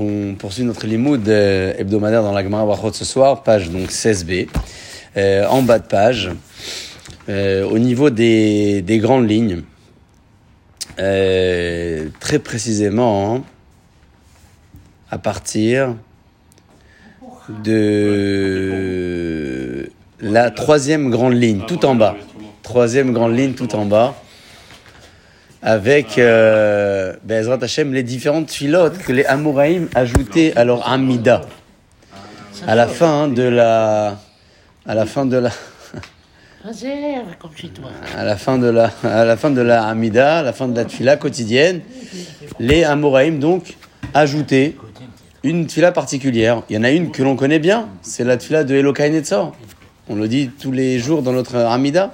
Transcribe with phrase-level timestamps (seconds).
[0.00, 4.48] On poursuit notre limoud euh, hebdomadaire dans la Gemara Brachot ce soir, page donc 16b,
[5.16, 6.32] euh, en bas de page,
[7.28, 9.62] euh, au niveau des, des grandes lignes,
[10.96, 13.44] très précisément
[15.08, 15.94] à partir
[17.62, 18.68] de
[20.18, 22.16] la troisième grande ligne, tout en bas.
[22.64, 24.16] Troisième grande ligne, tout en bas
[25.62, 31.42] avec euh, Bezrat Hashem les différentes filotes que les Amouraïm ajoutaient à leur Amida.
[32.66, 34.18] À la fin de la.
[34.86, 35.50] À la fin de la.
[38.16, 40.74] À la fin de la, à la fin de la Amida, à la fin de
[40.74, 41.80] la tfila quotidienne,
[42.58, 43.76] les Amoraïm donc
[44.14, 44.74] ajoutaient
[45.44, 46.62] une tfila particulière.
[46.68, 49.22] Il y en a une que l'on connaît bien, c'est la tfila de Elokai.
[50.08, 52.12] On le dit tous les jours dans notre Amida.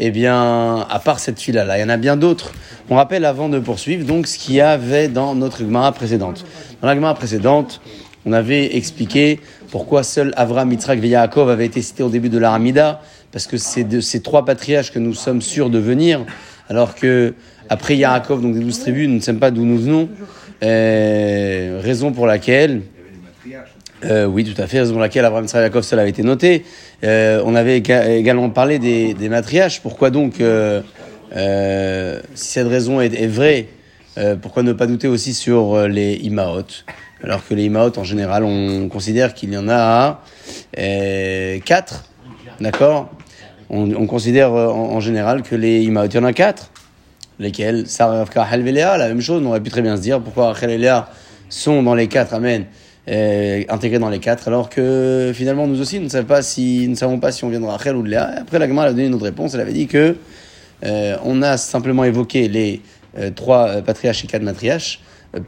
[0.00, 2.52] Eh bien, à part cette fila-là, il y en a bien d'autres.
[2.90, 6.44] On rappelle avant de poursuivre donc ce qu'il y avait dans notre Gemara précédente.
[6.82, 7.80] Dans la Gemara précédente,
[8.26, 9.38] on avait expliqué
[9.70, 13.46] pourquoi seul Avram, Yitzhak et Yaakov avaient été cités au début de la Hamida, parce
[13.46, 16.24] que c'est de ces trois patriarches que nous sommes sûrs de venir,
[16.68, 17.34] alors que
[17.68, 20.08] après Yaakov, donc des douze tribus, nous ne savons pas d'où nous venons.
[20.62, 22.82] Euh, raison pour laquelle
[24.04, 26.64] euh, oui, tout à fait, raison pour laquelle Abraham Yaakov seul avait été noté.
[27.02, 29.80] Euh, on avait éga- également parlé des, des matriarches.
[29.80, 30.80] Pourquoi donc, euh,
[32.34, 33.66] si cette raison est, vraie,
[34.42, 36.62] pourquoi ne pas douter aussi sur les Imaot
[37.22, 40.20] Alors que les Imaot, en général, on considère qu'il y en a
[41.64, 42.04] quatre,
[42.60, 43.10] d'accord?
[43.70, 46.70] On, on considère en, général que les Imaot, il y en a quatre.
[47.40, 47.88] Lesquels?
[47.88, 50.20] Sarah, Ravka, Rachel et Léa, la même chose, on aurait pu très bien se dire
[50.20, 51.08] pourquoi Rachel et Léa
[51.48, 52.66] sont dans les quatre, amen,
[53.08, 56.86] euh, intégrés dans les quatre, alors que finalement nous aussi nous ne savons pas si,
[56.88, 58.30] nous savons pas si on vient de Rachel ou de Léa.
[58.40, 60.16] Après la Gemara a donné une autre réponse, elle avait dit que
[60.84, 62.80] euh, on a simplement évoqué les
[63.18, 65.00] euh, trois patriarches et quatre matriarches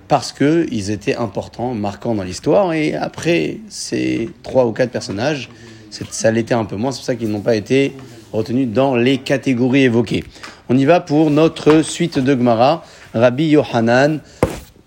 [0.08, 5.48] parce que ils étaient importants, marquants dans l'histoire, et après ces trois ou quatre personnages,
[6.10, 7.92] ça l'était un peu moins, c'est pour ça qu'ils n'ont pas été
[8.32, 10.24] retenus dans les catégories évoquées.
[10.68, 12.84] On y va pour notre suite de Gemara,
[13.14, 14.20] Rabbi Yohanan,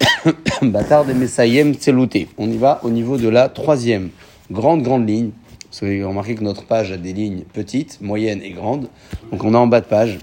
[0.61, 2.27] Bâtard des Messayem Tselouté.
[2.37, 4.09] On y va au niveau de la troisième
[4.51, 5.31] grande, grande ligne.
[5.71, 8.87] Vous avez remarqué que notre page a des lignes petites, moyennes et grandes.
[9.31, 10.19] Donc on a en bas de page,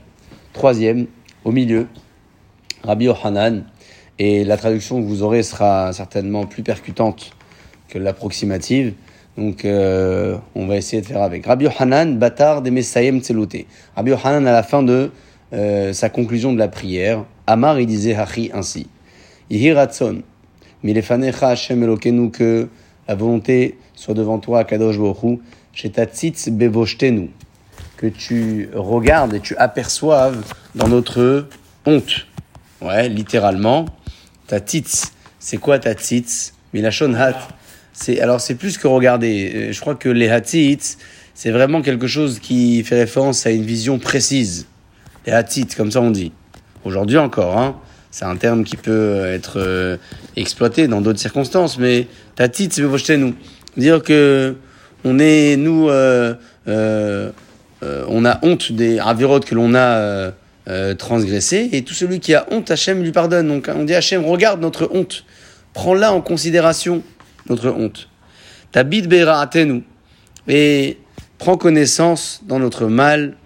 [0.52, 1.06] troisième,
[1.44, 1.86] au milieu,
[2.84, 3.64] Rabbi Yohanan.
[4.18, 7.32] Et la traduction que vous aurez sera certainement plus percutante
[7.88, 8.94] que l'approximative.
[9.36, 11.46] Donc euh, on va essayer de faire avec.
[11.46, 13.66] Rabbi Yohanan, Bâtard des Messayem Tselouté.
[13.94, 15.10] Rabbi Yohanan, à la fin de
[15.52, 18.88] euh, sa conclusion de la prière, Amar, il disait Hachi ainsi.
[19.50, 20.22] Ihi ratson,
[20.82, 22.68] milefanecha Hashem Elokenu, que
[23.06, 24.98] la volonté soit devant toi, Kadosh
[27.96, 31.48] que tu regardes et tu aperçoives dans notre
[31.86, 32.26] honte.
[32.82, 33.86] Ouais, littéralement,
[34.46, 35.12] ta titz.
[35.38, 37.48] C'est quoi ta titz Milachon hat.
[37.92, 39.52] C'est alors c'est plus que regarder.
[39.54, 40.98] Euh, Je crois que les hatitz,
[41.34, 44.66] c'est vraiment quelque chose qui fait référence à une vision précise.
[45.26, 46.32] Les hatitz, comme ça on dit.
[46.84, 47.76] Aujourd'hui encore, hein.
[48.18, 49.98] C'est un terme qui peut être euh,
[50.36, 53.34] exploité dans d'autres circonstances, mais tatit, nous.
[53.76, 54.56] Dire que
[55.04, 56.32] on est, nous, euh,
[56.66, 57.30] euh,
[57.82, 60.30] euh, on a honte des avérotes que l'on a euh,
[60.66, 63.48] euh, transgressées, et tout celui qui a honte, Hachem lui pardonne.
[63.48, 65.26] Donc on dit Hachem, regarde notre honte,
[65.74, 67.02] prends-la en considération,
[67.50, 68.08] notre honte.
[68.72, 69.84] Tabit be'ra'atenu,
[70.48, 70.96] et
[71.36, 73.36] prends connaissance dans notre mal,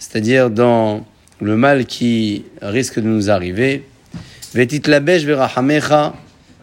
[0.00, 1.06] c'est-à-dire dans
[1.44, 3.84] le mal qui risque de nous arriver.
[4.54, 6.14] Vetit labesh verahamecha,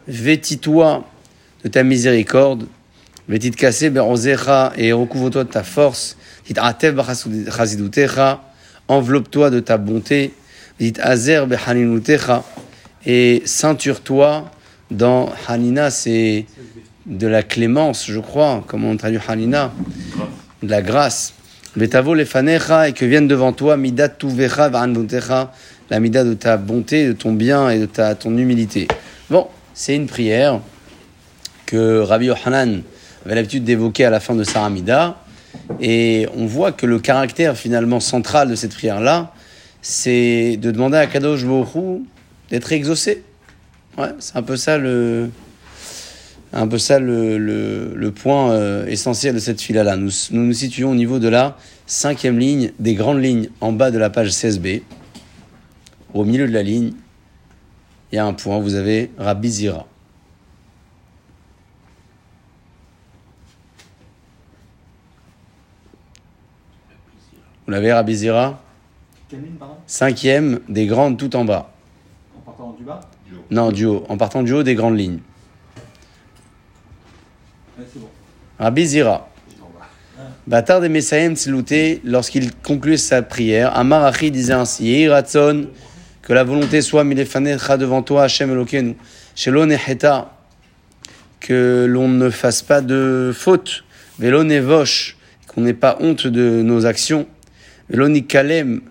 [0.08, 1.06] vêtis-toi
[1.64, 2.66] de ta miséricorde.
[3.28, 6.18] Berozecha, et recouvre-toi de ta force.
[6.44, 7.02] Tit atev
[8.88, 10.34] enveloppe-toi de ta bonté.
[10.80, 12.44] Vetit azer behaninutecha,
[13.06, 14.52] et ceinture-toi
[14.90, 16.46] dans Hanina, c'est
[17.06, 19.72] de la clémence, je crois, comment on traduit Hanina,
[20.62, 21.34] de la grâce.
[21.76, 25.52] Vetavo lefanecha, et que vienne devant toi midat tuvecha va'anutecha,
[25.90, 28.88] la mida de ta bonté, de ton bien et de ta, ton humilité.
[29.29, 30.59] Bon, c'est une prière
[31.66, 32.82] que Rabbi Yohanan
[33.26, 35.18] avait l'habitude d'évoquer à la fin de sa Hamida.
[35.79, 39.34] Et on voit que le caractère finalement central de cette prière-là,
[39.82, 42.02] c'est de demander à Kadosh Baruch
[42.50, 43.23] d'être exaucé.
[43.97, 45.29] Ouais, c'est un peu ça le,
[46.53, 49.96] un peu ça le, le, le point euh, essentiel de cette fila-là.
[49.96, 53.92] Nous, nous nous situons au niveau de la cinquième ligne, des grandes lignes en bas
[53.92, 54.82] de la page 16b.
[56.14, 56.92] Au milieu de la ligne,
[58.12, 59.88] il y a un point, vous avez Rabbi Zira.
[67.66, 68.62] Vous l'avez, Rabbi Zira
[69.30, 69.76] Quelle ligne, pardon?
[69.88, 71.72] Cinquième des grandes tout en bas.
[72.36, 73.00] En partant partant du bas?
[73.50, 74.04] Non, du haut.
[74.09, 75.20] En partant du haut des grandes lignes.
[78.60, 79.28] Rabbi Zira.
[80.48, 85.68] Batar de Messaïm Tsilouté, lorsqu'il conclut sa prière, Amar Achi disait ainsi Yehi Ratzon,
[86.22, 88.96] que la volonté soit milefanecha devant toi, Hashem Elokeinu,
[89.36, 90.32] Shelo Necheta,
[91.40, 93.84] que l'on ne fasse pas de faute,
[94.20, 95.18] Velo Nevosh,
[95.48, 97.26] qu'on n'ait pas honte de nos actions,
[97.90, 98.82] Velo Nikalem,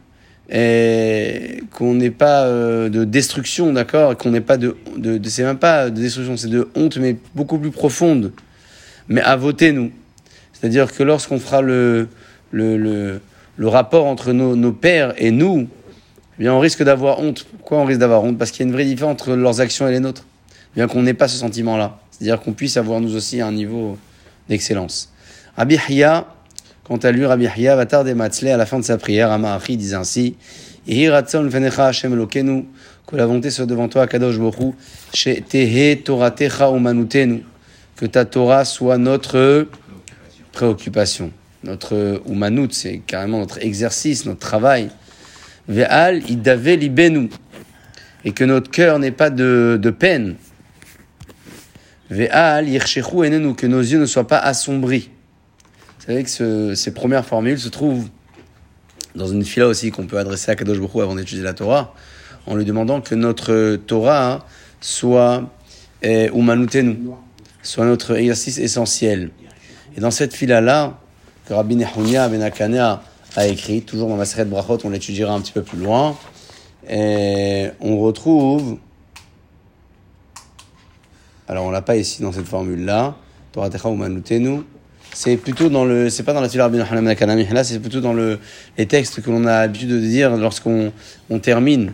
[0.50, 5.44] qu'on n'ait pas euh, de destruction, d'accord, et qu'on n'ait pas de, de, de- c'est
[5.44, 8.32] même pas de destruction, c'est de honte, mais beaucoup plus profonde.
[9.10, 9.90] Mais à voter nous.
[10.52, 12.08] C'est-à-dire que lorsqu'on fera le,
[12.50, 13.20] le,
[13.56, 15.68] le, rapport entre nos, nos pères et nous,
[16.38, 17.46] eh bien on risque d'avoir honte.
[17.58, 18.38] Pourquoi on risque d'avoir honte?
[18.38, 20.24] Parce qu'il y a une vraie différence entre leurs actions et les nôtres.
[20.72, 21.98] Eh Bien qu'on n'ait pas ce sentiment-là.
[22.10, 23.98] C'est-à-dire qu'on puisse avoir nous aussi un niveau
[24.48, 25.12] d'excellence.
[25.56, 26.26] Rabbi Hiya,
[26.84, 29.30] quant à lui, Rabbi Hiya va tarder Matzle à la fin de sa prière.
[29.30, 30.36] Amaachi disait ainsi
[30.86, 31.10] que
[33.16, 34.74] la volonté soit devant toi, Kadosh Borou,
[35.12, 37.42] Tehe Toratecha Umanutenu,
[38.00, 39.68] que ta Torah soit notre
[40.52, 41.32] préoccupation.
[41.64, 44.88] Notre Umanut, c'est carrément notre exercice, notre travail.
[45.68, 47.28] Ve'al idave libenu.
[48.24, 50.36] Et que notre cœur n'ait pas de, peine.
[52.08, 53.54] Ve'al yirshechu enenu.
[53.54, 55.10] Que nos yeux ne soient pas assombris.
[55.98, 58.08] Vous savez que ce- ces premières formules se trouvent
[59.14, 61.94] dans une fila aussi qu'on peut adresser à Kadosh Baruch avant d'étudier la Torah,
[62.46, 64.46] en lui demandant que notre Torah
[64.80, 65.50] soit
[66.02, 66.96] eh, Umanutenu,
[67.62, 69.30] soit notre exercice essentiel.
[69.96, 70.98] Et dans cette fila-là,
[71.46, 73.02] que Rabbi Nehunia Ben Akanea
[73.36, 76.16] a écrit, toujours dans Maseret Brachot, on l'étudiera un petit peu plus loin,
[76.88, 78.78] et on retrouve,
[81.48, 83.16] alors on l'a pas ici dans cette formule-là,
[85.12, 88.12] c'est plutôt dans le, c'est pas dans la fila Rabbi Nehunia Ben c'est plutôt dans
[88.12, 88.38] le,
[88.78, 90.92] les textes que l'on a l'habitude de dire lorsqu'on
[91.30, 91.92] on termine,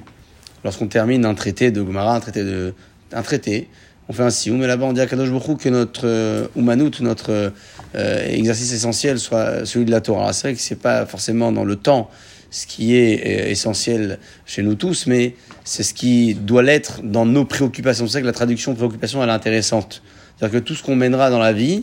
[0.91, 2.75] termine un traité de Gemara, un traité de,
[3.12, 3.69] un traité,
[4.08, 6.47] on fait un sioum, mais là-bas on dit à Kadosh Baruch Hu que notre euh,
[6.56, 7.53] Umanut, notre
[7.94, 10.32] euh, exercice essentiel soit celui de la Torah.
[10.32, 12.11] C'est vrai que c'est pas forcément dans le temps
[12.50, 17.26] ce qui est euh, essentiel chez nous tous, mais c'est ce qui doit l'être dans
[17.26, 18.06] nos préoccupations.
[18.06, 20.03] C'est ça que la traduction préoccupation elle est intéressante.
[20.38, 21.82] C'est-à-dire que tout ce qu'on mènera dans la vie,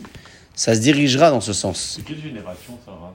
[0.54, 1.52] ça se dirigera dans ce.
[1.52, 3.12] C'est quelle génération ça va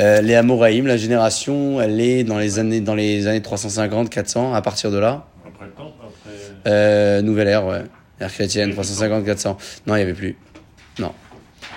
[0.00, 4.52] Euh, les Amoraïm, la génération, elle est dans les années, dans les années 350, 400,
[4.52, 5.26] à partir de là.
[5.46, 6.36] Après le temps Après.
[6.66, 7.82] Euh, nouvelle ère, ouais.
[8.20, 9.56] Ère chrétienne, 350, 400.
[9.86, 10.36] Non, il n'y avait plus.
[10.98, 11.12] Non.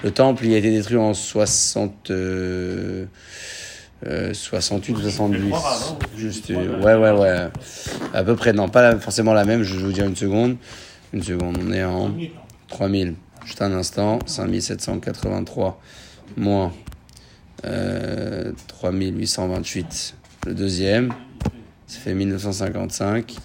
[0.04, 3.06] Le temple, il a été détruit en 60, euh,
[4.06, 5.40] euh, 68 ou 70.
[5.42, 7.02] Mais trois rares, non Juste, Les trois euh, rares.
[7.02, 7.48] ouais, ouais, ouais.
[8.14, 10.58] À peu près, non, pas la- forcément la même, je vais vous dire une seconde.
[11.14, 12.14] Une seconde, on est en
[12.68, 13.16] 3000.
[13.46, 15.80] Juste un instant, 5783
[16.36, 16.74] moins
[17.66, 20.16] euh, 3828.
[20.46, 21.14] Le deuxième,
[21.88, 23.36] ça fait 1955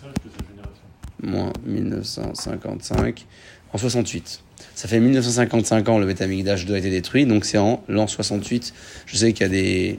[1.22, 3.26] moins 1955
[3.72, 4.42] en 68.
[4.74, 8.06] Ça fait 1955 ans le Beth Amikdash 2 a été détruit, donc c'est en l'an
[8.06, 8.72] 68.
[9.06, 9.98] Je sais qu'il y a des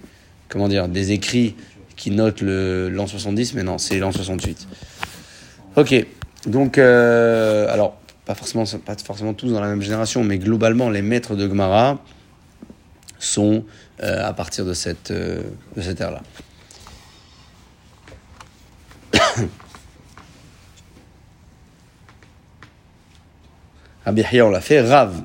[0.49, 1.55] comment dire des écrits
[1.95, 4.67] qui notent l'an 70, mais non, c'est l'an 68.
[5.75, 6.05] Ok,
[6.45, 11.01] donc euh, alors pas forcément pas forcément tous dans la même génération, mais globalement les
[11.01, 11.99] maîtres de Gemara
[13.19, 13.63] sont
[14.01, 15.41] euh, à partir de cette euh,
[15.75, 16.11] de cette ère
[24.05, 25.23] Rabbi on l'a fait, Rav,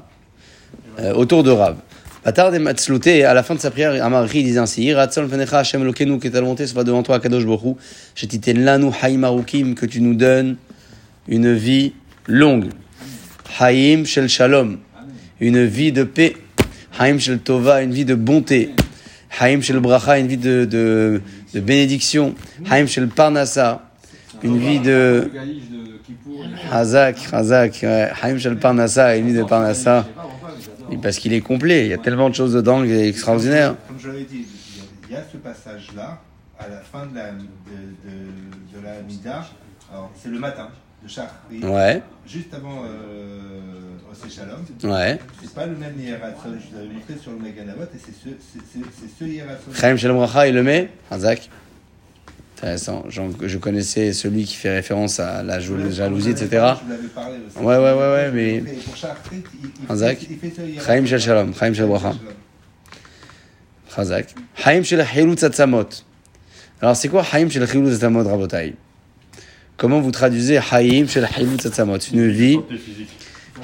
[1.00, 1.76] euh, autour de Rav.
[2.24, 5.80] Batar de Matzlouté, à la fin de sa prière, Amari disait ainsi Iratzon fenecha Hashem
[5.80, 7.44] Elokenu, que ta volonté soit devant toi, Kadosh
[8.46, 10.56] lanu Haïm Arukim, que tu nous donnes
[11.26, 11.94] une vie
[12.26, 12.68] longue.
[13.58, 14.78] Haïm Shel Shalom,
[15.40, 16.36] une vie de paix.
[16.98, 18.74] Haïm Shel Tova, une vie de bonté.
[19.40, 21.22] Haïm Shel Bracha, une vie de, de,
[21.54, 22.34] de bénédiction.
[22.68, 23.88] Haïm Shel Parnassa,
[24.42, 25.30] une vie de.
[26.08, 27.84] Kippour, Hazak, Hazak.
[28.22, 30.06] Haïm Shel Parnassa, vie de Parnassa.
[31.02, 33.74] Parce qu'il est complet, il y a tellement de choses dedans qui est extraordinaire.
[33.86, 34.46] Comme je l'avais dit,
[35.08, 36.18] il y a- ce passage-là,
[36.58, 39.46] à la fin de la, de, de, de la Mida,
[39.92, 40.68] alors c'est le matin
[41.04, 44.64] de Shachri, Ouais, juste avant euh, Osé Shalom.
[44.92, 45.18] ouais.
[45.42, 48.34] C'est pas le même Hieratzon, je vous avais montré sur le Meganavot, et c'est ce,
[48.40, 49.24] c'est, c'est, c'est
[49.74, 49.78] ce.
[49.80, 51.48] Chaim Shalom Bracha, il le met Hazak.
[52.58, 53.04] Intéressant.
[53.08, 56.48] Je connaissais celui qui fait référence à la jalousie, etc.
[57.60, 59.16] Ouais, ouais, ouais, ouais, mais- Et Pour Shachri,
[59.62, 60.18] il, il, Hazak.
[60.18, 60.86] fait, il fait ce Hieratzon.
[60.86, 62.14] Chaim Shel Shalom, Chaim Shel Bracha.
[63.96, 64.34] Hazak.
[64.64, 65.88] Haïm Shel Chilut Atzamot.
[66.80, 68.74] Alors, c'est quoi Haïm Shel Chilut Atzamot, Rabotai?
[69.76, 72.58] Comment vous traduisez Haïm Shel Chilut Atzamot Une vie.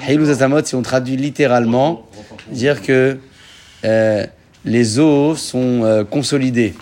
[0.07, 2.07] Haïlou Atzamot, si on traduit littéralement,
[2.51, 3.17] dire que
[3.83, 4.25] euh,
[4.65, 6.73] les os sont euh, consolidés.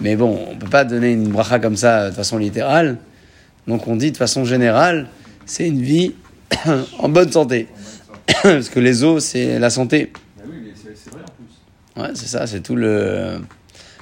[0.00, 2.98] Mais bon, on peut pas donner une bracha comme ça euh, de façon littérale.
[3.66, 5.08] Donc on dit de façon générale,
[5.44, 6.14] c'est une vie
[6.98, 7.68] en bonne santé.
[8.42, 10.12] Parce que les os, c'est la santé.
[10.36, 12.02] Bah oui, mais c'est vrai en plus.
[12.02, 13.40] Ouais, c'est ça, c'est tout le.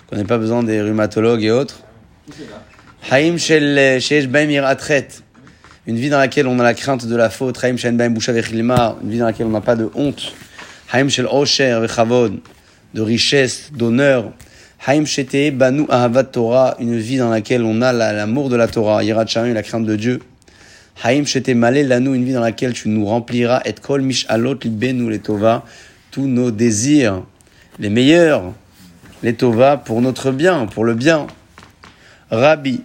[0.08, 1.80] qu'on n'ait pas besoin des rhumatologues et autres.
[3.10, 5.08] Haïm shel sheyesh baim iratret.
[5.86, 7.62] Une vie dans laquelle on a la crainte de la faute.
[7.62, 8.96] Haïm shen baim vechilma.
[9.02, 10.34] Une vie dans laquelle on n'a pas de honte.
[10.92, 12.40] Haïm shel osher vechavod.
[12.94, 14.32] De richesse, d'honneur.
[14.84, 16.76] Haïm shete banu ahavat Torah.
[16.80, 19.02] Une vie dans laquelle on a la- l'amour de la Torah.
[19.02, 20.20] Yirat Shamayim, la crainte de Dieu.
[21.02, 22.14] Haïm shete malé lanou.
[22.14, 23.62] Une vie dans laquelle tu nous rempliras.
[23.64, 25.64] Et kol mishalot libenu les tova.
[26.10, 27.22] Tous nos désirs.
[27.78, 28.52] Les meilleurs.
[29.22, 31.26] Les tova pour notre bien, pour le bien.
[32.30, 32.82] Rabbi.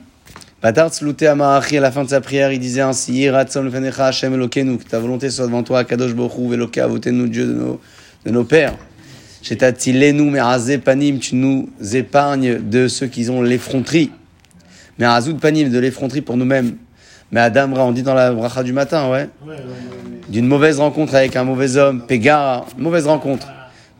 [0.62, 4.36] Batar Tzlouté Amarachi, à la fin de sa prière, il disait ainsi Yiratzon lefenecha Hashem
[4.36, 7.81] Elokenu, que ta volonté soit devant toi, Kadosh Bochou, Veloke Avotenu, Dieu de nos,
[8.25, 8.75] de nos pères.
[10.83, 14.12] Panim, tu nous épargnes de ceux qui ont l'effronterie.
[15.00, 16.77] Merazout Panim, de l'effronterie pour nous-mêmes.
[17.31, 19.29] Mais Adamra, on dit dans la bracha du matin, ouais.
[20.29, 23.48] D'une mauvaise rencontre avec un mauvais homme, Pegara, mauvaise rencontre.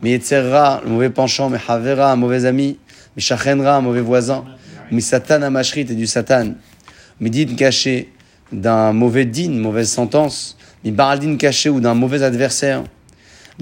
[0.02, 2.78] Mais Yetzerra, le mauvais penchant, mais Havera, un mauvais ami.
[3.16, 4.44] Mais Shachenra, un mauvais voisin.
[4.90, 6.54] Mais Satan, un mashrit et du Satan.
[7.20, 8.12] Mais din caché
[8.50, 10.56] d'un mauvais din, mauvaise sentence.
[10.84, 12.84] Mais Baraldin caché ou d'un mauvais adversaire.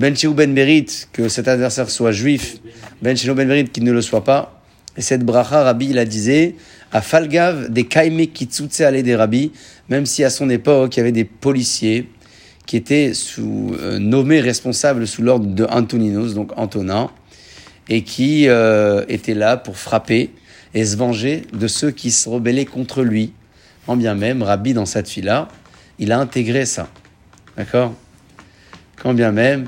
[0.00, 2.56] Ben Sheou Ben Berit, que cet adversaire soit juif.
[3.02, 4.62] Ben Sheou Ben qu'il ne le soit pas.
[4.96, 6.54] Et cette bracha, Rabbi, il la disait,
[6.90, 9.52] à Falgav, des Kaime Kitsutse allait des Rabbi,
[9.90, 12.08] même si à son époque, il y avait des policiers
[12.64, 17.10] qui étaient sous, euh, nommés responsables sous l'ordre de Antoninos, donc Antonin,
[17.90, 20.30] et qui euh, étaient là pour frapper
[20.72, 23.34] et se venger de ceux qui se rebellaient contre lui.
[23.86, 25.48] En bien même, Rabbi, dans cette fille-là,
[25.98, 26.88] il a intégré ça.
[27.58, 27.92] D'accord?
[28.96, 29.66] Quand bien même,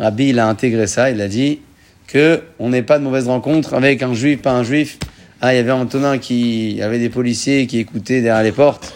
[0.00, 1.60] Rabbi, il a intégré ça, il a dit
[2.06, 4.98] que on n'ait pas de mauvaise rencontre avec un juif, pas un juif.
[5.42, 8.52] Ah, il y avait Antonin qui il y avait des policiers qui écoutaient derrière les
[8.52, 8.94] portes.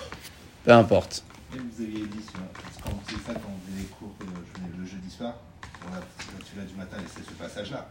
[0.65, 1.23] Peu importe.
[1.55, 4.61] Et vous aviez dit, sur- parce qu'on c'est ça quand on faisait les cours je
[4.61, 5.35] venais le jeudi soir,
[5.87, 6.01] on a
[6.49, 7.87] celui-là du matin, et c'est ce passage-là.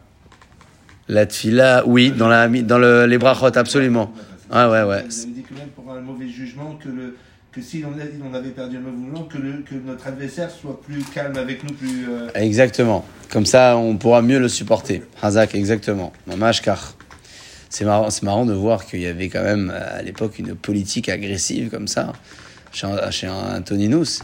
[1.08, 4.12] La tfila, oui, dans, la, dans le, les brachot, absolument.
[4.50, 5.04] Ah ouais, ouais.
[5.08, 7.16] Vous avez dit que même pour un mauvais jugement, que, le,
[7.54, 10.50] que si on, a- on avait perdu un mauvais jugement, que, le, que notre adversaire
[10.50, 12.06] soit plus calme avec nous, plus.
[12.10, 13.06] euh, Exactement.
[13.30, 15.04] Comme ça, on pourra mieux le supporter.
[15.22, 16.12] Hazak, exactement.
[16.28, 16.96] Mamash car.
[17.70, 20.54] C'est marrant, c'est marrant de voir qu'il y avait quand même euh, à l'époque une
[20.56, 22.14] politique agressive comme ça
[22.72, 24.22] chez, chez Antoninus.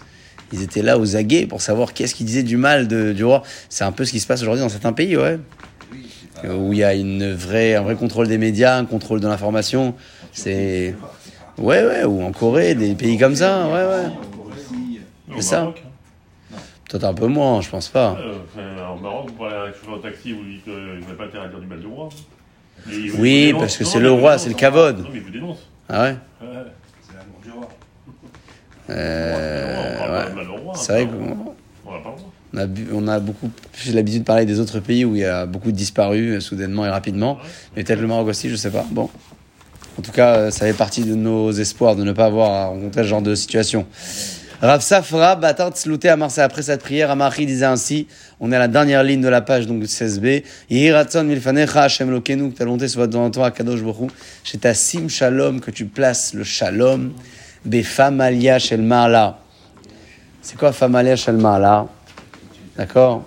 [0.51, 3.43] Ils étaient là aux aguets pour savoir qu'est-ce qu'ils disaient du mal de, du roi.
[3.69, 5.39] C'est un peu ce qui se passe aujourd'hui dans certains pays, ouais.
[5.91, 6.07] oui,
[6.41, 9.27] pas- Où il y a une vraie, un vrai contrôle des médias, un contrôle de
[9.27, 9.93] l'information.
[10.31, 10.95] C'est.
[11.59, 14.05] Ouais, ouais, ou en Corée, des pays comme ça, ouais, ouais.
[14.07, 15.01] En Russie,
[15.35, 15.59] Au ça.
[15.59, 16.57] Maroc, hein.
[16.89, 18.17] Peut-être un peu moins, je pense pas.
[18.57, 21.25] Euh, en Maroc, vous parlez avec un chauffeur de taxi, vous dites qu'il n'a pas
[21.25, 22.09] intérêt à dire du mal du roi.
[23.17, 23.61] Oui, dénonce.
[23.61, 24.57] parce que c'est le roi, c'est le hein.
[24.57, 24.99] kavod.
[24.99, 25.67] Non, mais il vous dénonce.
[25.89, 27.69] Ah ouais c'est l'amour du roi.
[28.89, 30.75] Euh, pas.
[30.75, 34.59] C'est vrai on qu'on On pas a, on a beaucoup plus l'habitude de parler des
[34.59, 37.37] autres pays où il y a beaucoup de disparus euh, soudainement et rapidement.
[37.75, 38.85] Mais peut-être le Maroc aussi, je sais pas.
[38.89, 39.09] Bon.
[39.99, 42.65] En tout cas, euh, ça fait partie de nos espoirs de ne pas avoir à
[42.67, 43.85] rencontrer ce genre de situation.
[44.61, 48.07] Rav Safra, Batar Tzlouté à Marseille, après cette prière, Amari disait ainsi,
[48.39, 52.49] on est à la dernière ligne de la page, donc 16b, Yiratzon milfanecha Hashem lokenu,
[52.53, 54.07] ta volonté soit toi, Kadosh Borou,
[54.45, 57.11] chez ta sim shalom, que tu places le shalom,
[57.65, 58.89] befamalia shel.
[60.41, 61.87] C'est quoi famalia shel marla
[62.77, 63.25] D'accord?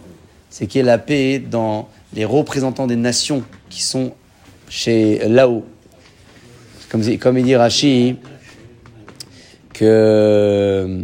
[0.49, 4.15] C'est qu'il y ait la paix dans les représentants des nations qui sont
[4.71, 5.67] chez là-haut.
[6.93, 8.17] Comme, comme il dit Rashi,
[9.73, 11.01] que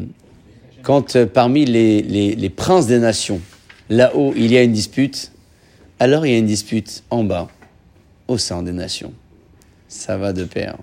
[0.82, 3.40] quand euh, parmi les, les, les princes des nations,
[3.88, 5.32] là-haut, il y a une dispute,
[5.98, 7.48] alors il y a une dispute en bas,
[8.28, 9.14] au sein des nations.
[9.88, 10.76] Ça va de pair.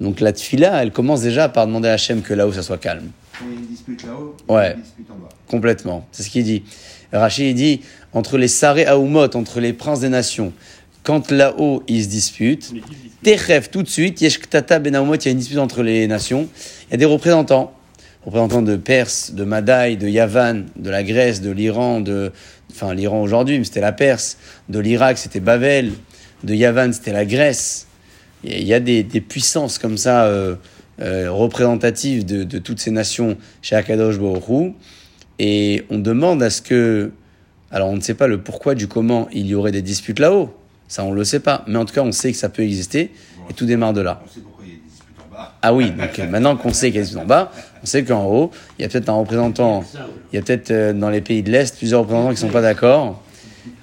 [0.00, 3.10] Donc la tfila, elle commence déjà par demander à Hachem que là-haut, ça soit calme.
[3.42, 4.74] Il y a une dispute là-haut, Ouais.
[4.74, 5.30] une dispute en bas.
[5.48, 6.06] Complètement.
[6.12, 6.62] C'est ce qu'il dit.
[7.10, 7.80] Rachid il dit
[8.12, 10.52] entre les Saré Aoumot, entre les princes des nations,
[11.02, 12.72] quand là-haut ils se disputent,
[13.22, 16.48] Techef, tout de suite, Yeshktata Ben Aoumot, il y a une dispute entre les nations.
[16.88, 17.74] Il y a des représentants,
[18.24, 22.32] représentants de Perse, de Madaï, de Yavan, de la Grèce, de l'Iran, de,
[22.70, 24.38] enfin l'Iran aujourd'hui, mais c'était la Perse,
[24.70, 25.92] de l'Irak, c'était Babel,
[26.44, 27.86] de Yavan, c'était la Grèce.
[28.42, 30.56] Il y a des, des puissances comme ça euh,
[31.00, 34.72] euh, représentatives de, de toutes ces nations chez Akadosh Hu.
[35.38, 37.10] Et on demande à ce que.
[37.70, 40.54] Alors, on ne sait pas le pourquoi du comment il y aurait des disputes là-haut.
[40.90, 41.64] Ça, on ne le sait pas.
[41.68, 43.12] Mais en tout cas, on sait que ça peut exister.
[43.48, 44.20] Et tout démarre de là.
[44.24, 45.54] On sait pourquoi il y a des disputes en bas.
[45.62, 47.86] Ah oui, donc euh, maintenant qu'on sait qu'il y a des disputes en bas, on
[47.86, 49.84] sait qu'en haut, il y a peut-être un représentant.
[50.32, 52.52] Il y a peut-être euh, dans les pays de l'Est plusieurs représentants qui ne sont
[52.52, 53.22] pas d'accord.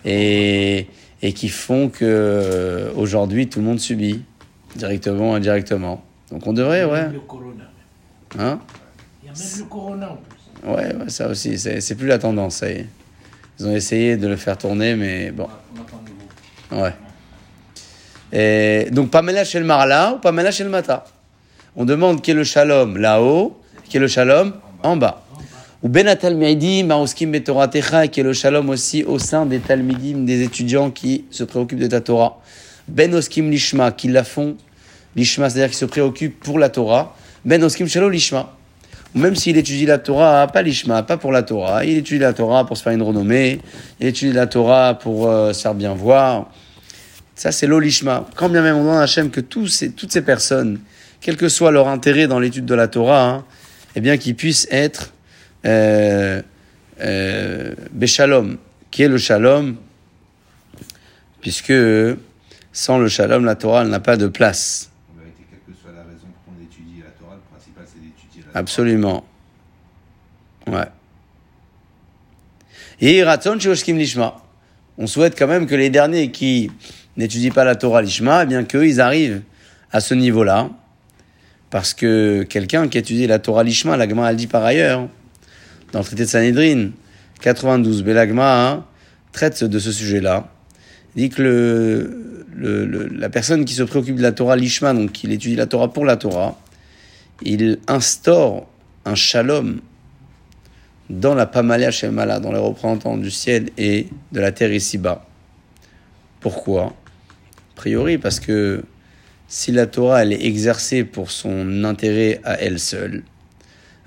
[0.03, 0.87] Et,
[1.21, 4.23] et qui font que euh, aujourd'hui tout le monde subit,
[4.75, 6.03] directement ou indirectement.
[6.29, 7.09] Donc on devrait, ouais.
[7.09, 7.63] Le corona.
[8.37, 8.59] Hein?
[9.23, 10.69] Il y a même le corona en plus.
[10.69, 12.87] Ouais, ouais, ça aussi, c'est c'est plus la tendance, ça y est.
[13.59, 15.47] Ils ont essayé de le faire tourner, mais bon.
[16.71, 16.93] Ouais.
[18.33, 21.05] Et donc, Pamela chez le Marla ou Pamela chez le Mata
[21.75, 25.23] On demande qui est le shalom là-haut, qui est le shalom en bas.
[25.83, 30.43] Ou Ben Talmidim, Maoskim Betoratecha, qui est le shalom aussi au sein des Talmidim, des
[30.43, 32.41] étudiants qui se préoccupent de ta Torah.
[32.87, 34.57] Ben Oskim Lishma, qui la font
[35.15, 37.15] Lishma, c'est-à-dire qui se préoccupent pour la Torah.
[37.45, 38.56] Ben Oskim Shalom Lishma.
[39.17, 42.65] Même s'il étudie la Torah, pas l'Ishma, pas pour la Torah, il étudie la Torah
[42.65, 43.59] pour se faire une renommée,
[43.99, 46.51] il étudie la Torah pour euh, se faire bien voir.
[47.35, 48.27] Ça, c'est l'olishma.
[48.35, 50.79] Quand bien même on demande à Hachem que ces, toutes ces personnes,
[51.21, 53.45] quel que soit leur intérêt dans l'étude de la Torah, hein,
[53.95, 55.13] eh bien, qu'ils puissent être
[55.65, 56.41] euh,
[57.01, 58.57] euh, Beshalom,
[58.91, 59.77] qui est le shalom,
[61.41, 61.73] puisque
[62.71, 64.91] sans le shalom, la Torah n'a pas de place.
[65.11, 68.01] En vérité, quelle que soit la raison pour qu'on étudie la Torah, le principal c'est
[68.01, 68.46] d'étudier la Torah.
[68.57, 69.23] Absolument.
[70.65, 70.87] Ouais.
[74.97, 76.71] On souhaite quand même que les derniers qui
[77.17, 79.43] n'étudient pas la Torah Lishma, eh bien qu'eux, ils arrivent
[79.91, 80.71] à ce niveau-là.
[81.69, 85.07] Parce que quelqu'un qui étudie la Torah Lishma, l'Agma, elle dit par ailleurs,
[85.91, 86.89] dans le traité de Sanhedrin,
[87.41, 88.85] 92, Belagma hein,
[89.33, 90.49] traite de ce sujet-là.
[91.15, 95.31] Il dit que le- la personne qui se préoccupe de la Torah Lishma, donc qui
[95.31, 96.57] étudie la Torah pour la Torah,
[97.41, 98.67] il instaure
[99.05, 99.81] un shalom
[101.09, 105.25] dans la Pamalia Shemala, dans les représentants du ciel et de la terre ici-bas.
[106.39, 106.85] Pourquoi?
[106.85, 108.83] A priori, parce que
[109.47, 113.23] si la Torah elle est exercée pour son intérêt à elle seule,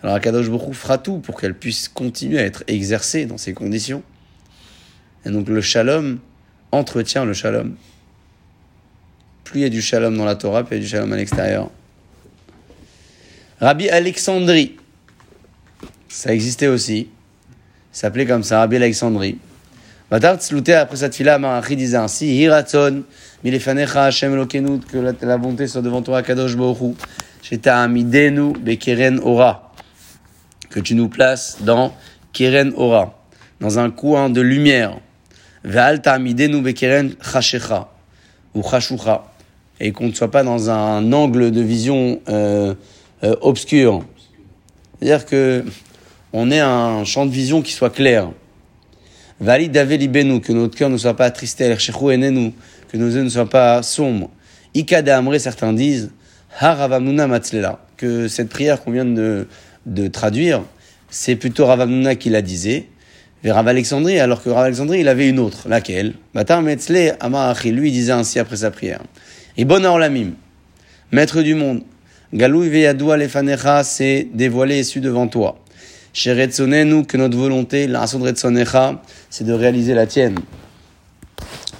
[0.02, 4.02] alors Akadosh Baruch fera tout pour qu'elle puisse continuer à être exercée dans ces conditions.
[5.24, 6.18] Et donc le shalom
[6.72, 7.76] entretient le shalom.
[9.44, 11.12] Plus il y a du shalom dans la Torah, plus il y a du shalom
[11.12, 11.70] à l'extérieur.
[13.60, 14.76] Rabbi Alexandrie,
[16.08, 17.08] ça existait aussi.
[17.92, 19.36] S'appelait comme ça, Rabbi Alexandrie.
[20.38, 23.02] Tzlouté, après cette fila, Marachi disait ainsi Hiratzon,
[23.44, 26.94] milefanecha Hashem Elokenu, que la, bonté soit devant toi, Kadosh Bohu,
[27.42, 29.74] Sheta Amidenu, Bekeren Ora,
[30.70, 31.92] que tu nous places dans
[32.32, 33.22] Keren Ora,
[33.60, 34.98] dans un coin de lumière.
[35.64, 37.90] Ve'al Ta'amidenu Bekeren Chashecha,
[38.54, 39.26] ou Chashucha,
[39.78, 42.74] et qu'on ne soit pas dans un angle de vision euh,
[43.24, 44.04] euh, obscur.
[44.98, 45.64] C'est-à-dire que
[46.32, 48.30] on ait un champ de vision qui soit clair.
[49.40, 53.82] Valid libenu, que notre cœur ne soit pas attristé, que nos yeux ne soient pas
[53.82, 54.30] sombres.
[54.74, 56.10] Ikada certains disent,
[56.60, 59.46] haravamnuna matzlela, que cette prière qu'on vient de,
[59.86, 60.62] de traduire,
[61.10, 62.86] c'est plutôt Ravamnuna qui la disait,
[63.42, 66.14] vers Rav Alexandrie, alors que Rav Alexandrie, il avait une autre, laquelle?
[66.34, 69.00] Batar metzle amarachi, lui, disait ainsi après sa prière.
[71.12, 71.82] Maître du monde,
[72.32, 75.58] Galou veyadoua lefanecha, c'est dévoilé et su devant toi.
[76.12, 80.38] Sheretzonenu, que notre volonté, la c'est de réaliser la tienne.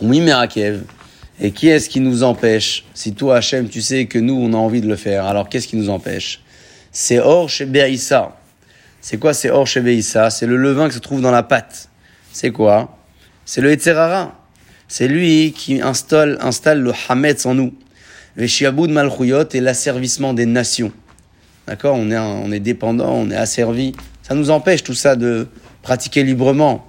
[0.01, 0.83] Oui, Merakev.
[1.41, 2.85] Et qui est-ce qui nous empêche?
[2.95, 5.69] Si toi, Hachem, tu sais que nous, on a envie de le faire, alors qu'est-ce
[5.69, 6.43] qui nous empêche?
[6.93, 7.69] C'est Or chez.
[9.01, 11.89] C'est quoi c'est Or chez C'est le levain qui se trouve dans la pâte.
[12.33, 12.99] C'est quoi?
[13.45, 14.37] C'est le Etzerara.
[14.89, 17.73] C'est lui qui installe, installe le Hametz en nous.
[18.37, 20.93] Le Shiaboud Malchuyot et l'asservissement des nations.
[21.67, 23.93] D'accord on est, on est dépendant, on est asservi.
[24.23, 25.49] Ça nous empêche tout ça de
[25.83, 26.87] pratiquer librement.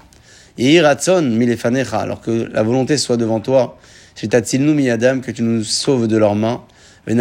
[0.58, 3.78] Et Iratson milefanecha, alors que la volonté soit devant toi.
[4.16, 6.64] C'est Tatsilnu miyadam, que tu nous sauves de leurs mains.
[7.08, 7.16] Et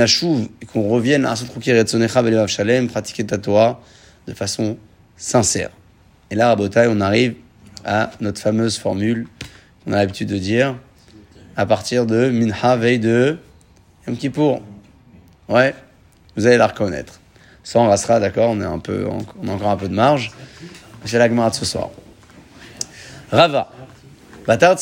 [0.70, 3.80] qu'on revienne à Sotruki Retzonecha Belevav Shalem, pratiquer ta Torah
[4.28, 4.76] de façon
[5.16, 5.70] sincère.
[6.30, 7.34] Et là, à Botaï, on arrive
[7.84, 9.26] à notre fameuse formule
[9.84, 10.76] qu'on a l'habitude de dire
[11.56, 13.38] à partir de Minha, veille de
[14.10, 14.60] Yom Kippour.
[15.48, 15.72] Ouais,
[16.34, 17.20] vous allez la reconnaître.
[17.62, 20.32] Ça, on restera, d'accord, on, est on a encore un peu de marge.
[21.04, 21.90] C'est la de ce soir.
[23.30, 23.70] Rava.
[24.48, 24.76] Batar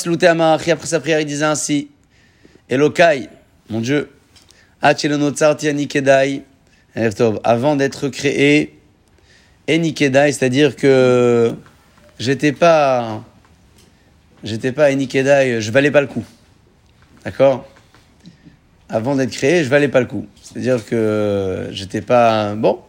[0.71, 1.91] après sa prière, il disait ainsi
[2.71, 3.29] Elokai,
[3.69, 4.11] mon Dieu,
[7.45, 8.81] avant d'être créé,
[9.69, 11.55] Enikedai, c'est-à-dire que
[12.19, 13.23] j'étais pas,
[14.43, 16.25] j'étais pas Enikedai, je valais pas le coup.
[17.27, 17.69] D'accord?
[18.91, 20.27] Avant d'être créé, je valais pas le coup.
[20.43, 22.81] C'est-à-dire que j'étais pas bon.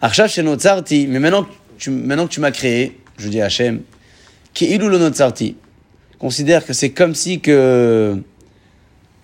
[0.00, 3.82] Arshav Shenotzarti, mais maintenant, que tu, maintenant que tu m'as créé, je dis à Hachem,
[4.54, 5.56] qui ilou lo notzarti,
[6.18, 8.16] considère que c'est comme si que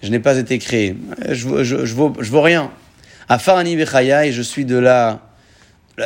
[0.03, 0.97] je n'ai pas été créé.
[1.31, 2.71] Je, je, je, vaux, rien.
[3.29, 5.21] Afarani bechaya, et je suis de la,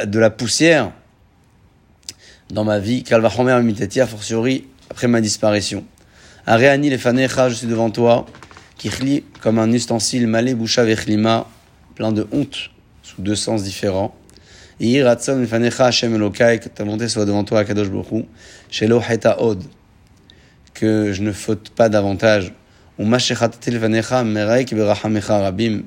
[0.07, 0.92] de la poussière
[2.50, 3.02] dans ma vie.
[3.02, 5.85] Kalvachomer mitati, a fortiori, après ma disparition.
[6.46, 8.26] Areani lefanecha, je suis devant toi.
[8.83, 11.47] Kichli, comme un ustensile malé boucha vechlima,
[11.95, 12.73] plein de honte
[13.05, 14.12] sous deux sens différents.
[14.81, 18.25] Yehi ratzon lefanecha Hashem Elokai, que ta volonté soit devant toi, Kadosh Baruch Hu,
[18.71, 19.62] shelo heta od,
[20.75, 22.53] que je ne faute pas davantage.
[22.99, 25.83] Ou mashechatati lefanecha mereik berachamecha rabim,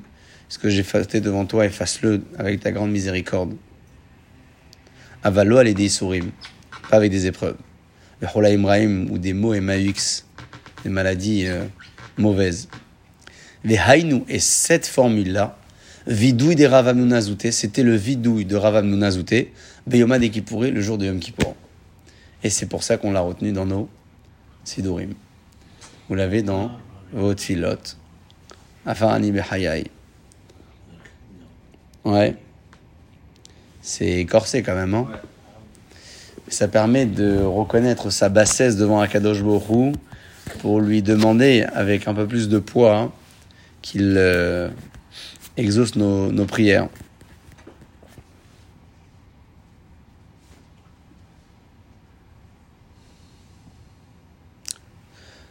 [0.48, 3.56] ce que j'ai fauté devant toi, efface-le avec ta grande miséricorde.
[5.22, 6.30] Avalo des sourim,
[6.88, 7.58] pas avec des épreuves.
[8.22, 10.24] Le imraim ou des mots MAUX,
[10.82, 11.66] des maladies euh,
[12.16, 12.70] mauvaises.
[13.66, 15.58] Les haïnou, et cette formule-là,
[16.06, 19.52] vidouille des Ravam Nunazouté, c'était le vidouille de Ravam Nunazouté,
[19.88, 21.56] Beyoma de Kippouré, le jour de Yom Kippour.
[22.44, 23.88] Et c'est pour ça qu'on l'a retenu dans nos
[24.62, 25.14] Sidurim.
[26.08, 26.70] Vous l'avez dans
[27.12, 27.96] vos filotes.
[28.86, 29.90] Afarani Behayai.
[32.04, 32.36] Ouais.
[33.82, 35.08] C'est corsé quand même, hein
[36.46, 39.90] Ça permet de reconnaître sa bassesse devant Akadosh Borou
[40.60, 43.12] pour lui demander avec un peu plus de poids hein,
[43.86, 44.68] qu'il euh,
[45.56, 46.88] exauce nos, nos prières.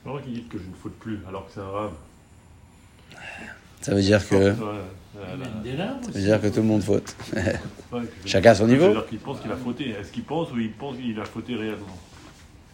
[0.03, 1.93] C'est vrai qu'ils disent que je ne faute plus, alors que c'est un rave.
[3.79, 7.15] Ça veut dire que, ça veut dire que tout le monde faute.
[8.25, 8.87] Chacun à son niveau.
[8.87, 9.89] C'est-à-dire qu'il pense qu'il a fauté.
[9.91, 11.97] Est-ce qu'il pense ou il pense qu'il a fauté réellement?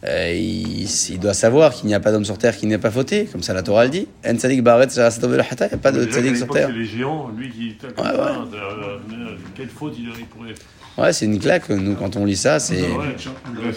[0.04, 2.90] Euh, il, il doit savoir qu'il n'y a pas d'homme sur terre qui n'est pas
[2.90, 4.08] fauté, comme ça la Torah le dit.
[4.26, 6.68] En tzadik baret il n'y a pas de tzadik sur terre.
[6.68, 7.76] C'est les géants, lui qui.
[7.84, 8.10] Ouais, ouais.
[8.10, 10.54] euh, euh, quelle faute il il pourrait.
[10.98, 11.68] Ouais, c'est une claque.
[11.70, 12.82] Nous, quand on lit ça, c'est.
[12.82, 12.88] Ouais.
[12.90, 13.76] On aurait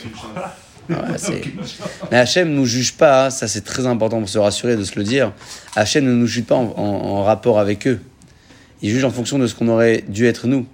[0.88, 1.42] Ouais, c'est-
[2.12, 4.84] Mais Hachem ne nous juge pas, hein, ça c'est très important pour se rassurer de
[4.84, 5.32] se le dire.
[5.76, 8.00] Hachem ne nous juge pas en, en- en rapport avec eux.
[8.84, 10.66] Il juge en fonction de ce qu'on aurait dû être nous.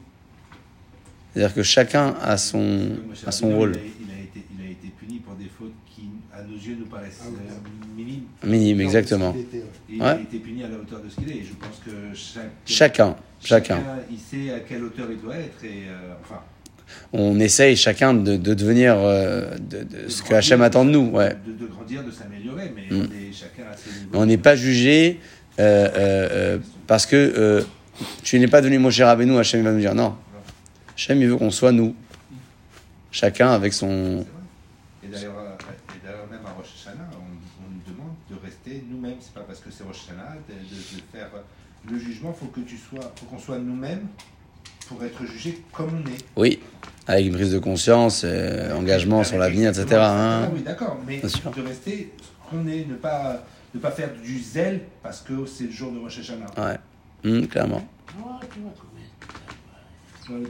[1.34, 2.90] C'est-à-dire que chacun a son,
[3.26, 3.72] a son rôle.
[3.76, 6.58] Il a, il a été, il a été puni pour des fautes qui, à nos
[6.58, 8.24] yeux, nous paraissent euh, minimes.
[8.44, 9.36] Minime, exactement.
[9.90, 10.08] Il Ouais.
[10.08, 11.36] a été puni à la hauteur de ce qu'il est.
[11.42, 13.80] Et je pense que chaque- Chacun, chacun.
[14.10, 15.64] il sait à quelle hauteur il doit être.
[15.64, 16.42] Et, euh, enfin,
[17.14, 20.90] On essaye chacun de, de devenir euh, de, de de ce que Hachem attend de
[20.92, 21.10] nous.
[21.12, 21.36] Ouais.
[21.46, 22.72] De, grandir, de s'améliorer.
[22.76, 23.00] Mais Mm.
[23.02, 24.10] on est chacun à ses niveaux.
[24.14, 25.20] On n'est pas jugé
[25.60, 27.64] euh, euh, euh, parce que euh,
[28.24, 30.16] tu n'es pas devenu Moshe Rabbeinu, Hachem va nous dire non.
[30.96, 31.96] Hachem, il veut qu'on soit nous.
[33.12, 34.26] Chacun avec son.
[35.04, 35.20] C'est vrai.
[35.22, 38.84] Et d'ailleurs, euh, et d'ailleurs, même à Rosh Hashanah, on, on nous demande de rester
[38.90, 39.16] nous-mêmes.
[39.20, 41.30] C'est pas parce que c'est Rosh Hashanah de, de- de faire
[41.90, 42.32] le jugement.
[42.32, 44.08] Faut que tu sois, faut qu'on soit nous-mêmes
[44.88, 46.24] pour être jugé comme on est.
[46.38, 46.62] Oui,
[47.06, 49.88] avec une prise de conscience, euh, engagement sur l'avenir, etc.
[50.02, 50.50] Hein.
[50.54, 50.98] Oui, d'accord.
[51.06, 51.52] Mais Bien sûr.
[51.52, 53.44] de rester ce qu'on est, ne pas,
[53.76, 56.46] ne pas faire du zèle parce que c'est le jour de Rosh Hashanah.
[56.58, 56.78] Ouais,
[57.26, 57.86] Hum, clairement.
[58.20, 59.02] Oh, tu vas trouver.
[60.30, 60.46] Dans les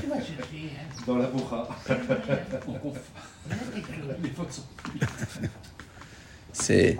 [0.00, 1.68] tu vas chercher hein Dans la boucha.
[1.88, 4.62] Il y a quelque chose.
[6.58, 6.96] C'est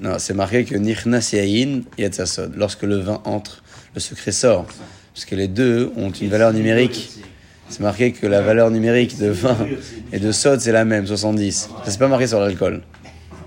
[0.00, 2.54] non, c'est marqué que Nichnas Yain Yatsasod.
[2.56, 3.62] Lorsque le vin entre,
[3.94, 4.66] le secret sort.
[5.14, 7.10] Parce que les deux ont une valeur numérique.
[7.68, 9.56] C'est marqué que la valeur numérique de vin
[10.12, 11.54] et de sod, c'est la même, 70.
[11.54, 12.82] Ça, c'est pas marqué sur l'alcool.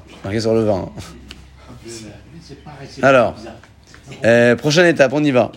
[0.10, 0.92] C'est marqué sur le vin.
[1.86, 3.36] C'est Alors.
[4.24, 5.52] Euh, prochaine étape, on y va.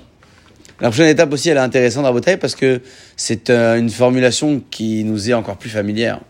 [0.81, 2.81] La prochaine étape aussi, elle est intéressante à Botaï parce que
[3.17, 6.21] c'est euh, une formulation qui nous est encore plus familière.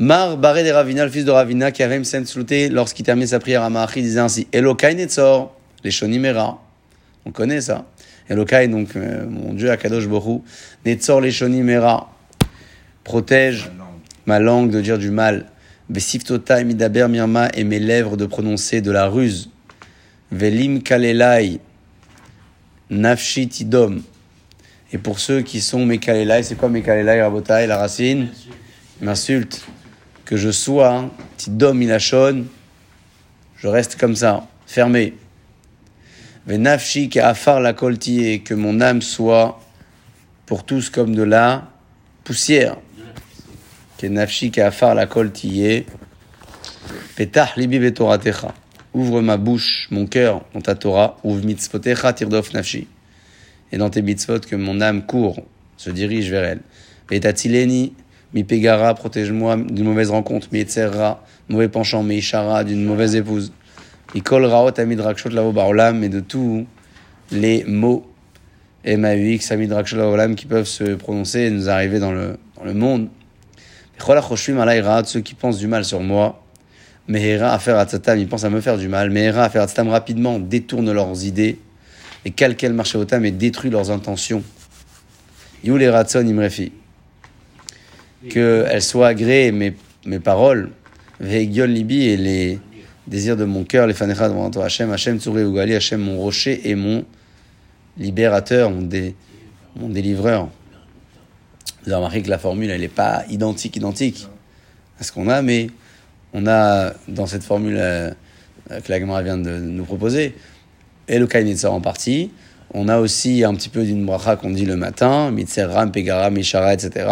[0.00, 3.40] Mar Baré de Ravina, le fils de Ravina, qui avait Sen Sluté, lorsqu'il terminait sa
[3.40, 6.62] prière à Maachi, disait ainsi Elokai Netzor, les Shonimera.
[7.24, 7.84] On connaît ça.
[8.30, 10.44] Elokai, donc euh, mon Dieu, Akadosh Borou.
[10.86, 12.14] Netzor, les Shonimera.
[13.02, 13.88] Protège langue.
[14.24, 15.46] ma langue de dire du mal.
[15.88, 19.50] Besiftota midaber mirma et mes lèvres de prononcer de la ruse.
[20.30, 21.58] Velim kalelai
[22.88, 24.02] nafshi tidom.
[24.92, 28.28] Et pour ceux qui sont mes kalelai, c'est quoi mes kalelai, rabotai, la racine?
[29.00, 29.66] M'insulte.
[30.28, 32.44] Que je sois, hein, tidom ilachon,
[33.56, 35.14] je reste comme ça, fermé.
[36.46, 39.58] Venafshi afar la kolti et que mon âme soit
[40.44, 41.70] pour tous comme de la
[42.24, 42.76] poussière.
[43.96, 45.86] Que nafshi afar la kolti
[47.16, 48.52] Petah libi betoratecha.
[48.92, 51.16] Ouvre ma bouche, mon cœur, dans ta Torah.
[51.24, 52.86] Ouvre mitzvotecha tirdof nafshi.
[53.72, 55.42] Et dans tes mitzvot, que mon âme court,
[55.78, 56.60] se dirige vers elle.
[57.10, 57.94] Vetatileni,
[58.34, 60.48] mi pegara, protège-moi d'une mauvaise rencontre.
[60.52, 62.02] Mi etzerra, mauvais penchant.
[62.02, 63.52] Mi ishara, d'une mauvaise épouse.
[64.14, 66.66] Mi kol raot amid rakshot lavo barolam, et de tous
[67.30, 68.06] les mots
[68.84, 72.64] MAUX, amid rakshot lavo barolam, qui peuvent se prononcer et nous arriver dans le, dans
[72.64, 73.08] le monde.
[73.98, 76.42] Vechol achoshvim alay raat, ceux qui pensent du mal sur moi.
[77.08, 79.10] Mehera à faire atzatam, ils pensent à me faire du mal.
[79.10, 81.58] Mehera à faire atzatam rapidement, détourne leurs idées.
[82.24, 84.42] Et calquel marché otam et détruit leurs intentions.
[85.64, 86.72] You les ratson imrefi.
[88.28, 90.70] Qu'elles soient agréées, mes, mes paroles.
[91.20, 92.58] Vegiol libi et les
[93.06, 94.64] désirs de mon cœur, les fanecha devant toi.
[94.64, 97.04] Hachem, Hachem, Tsuré Ugali, Hachem, mon rocher et mon
[97.96, 99.14] libérateur, mon, dé-
[99.76, 100.48] mon délivreur.
[101.82, 104.28] Vous avez remarqué que la formule, elle n'est pas identique, identique
[105.00, 105.68] à ce qu'on a, mais
[106.32, 108.10] on a dans cette formule euh,
[108.68, 110.34] que la Gemara vient de nous proposer,
[111.08, 112.30] et le en partie.
[112.74, 116.74] On a aussi un petit peu d'une bracha qu'on dit le matin, Mitzeram, Pegara, Mishara,
[116.74, 117.06] etc.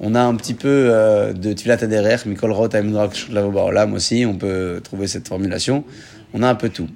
[0.00, 4.24] On a un petit peu euh, de Tfilat Aderer, Mikol Rot, Aimdrak, Shlavo Baolam aussi,
[4.26, 5.84] on peut trouver cette formulation.
[6.32, 6.88] On a un peu tout.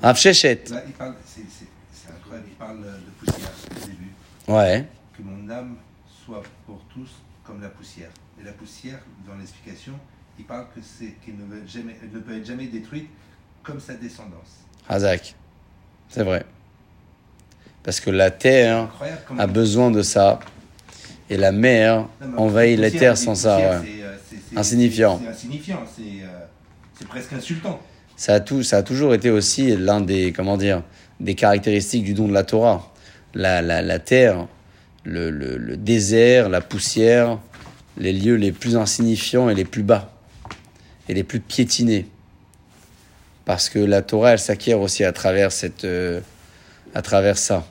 [0.00, 4.12] Rav Shechet, Là, il parle, c'est, c'est, c'est incroyable, il parle de poussière au début.
[4.46, 4.84] ouais,
[5.16, 5.74] Que mon âme
[6.24, 7.10] soit pour tous
[7.42, 8.10] comme la poussière.
[8.40, 9.94] Et la poussière, dans l'explication,
[10.38, 13.08] il parle que c'est qu'elle ne, veut jamais, elle ne peut être jamais détruite
[13.64, 14.60] comme sa descendance.
[14.88, 15.34] Hazak.
[16.08, 16.44] C'est vrai.
[17.82, 18.88] Parce que la terre
[19.36, 20.38] a besoin de ça,
[21.30, 23.58] et la mer Non, envahit la terre sans ça.
[23.58, 25.20] c'est, euh, Insignifiant.
[25.22, 26.26] C'est insignifiant, euh,
[26.98, 27.80] c'est presque insultant.
[28.16, 30.82] Ça a, tout, ça a toujours été aussi l'un des, comment dire,
[31.20, 32.92] des caractéristiques du don de la Torah.
[33.34, 34.46] La, la, la terre,
[35.04, 37.38] le, le, le désert, la poussière,
[37.96, 40.12] les lieux les plus insignifiants et les plus bas,
[41.08, 42.06] et les plus piétinés.
[43.44, 46.20] Parce que la Torah, elle s'acquiert aussi à travers, cette, euh,
[46.94, 47.66] à travers ça.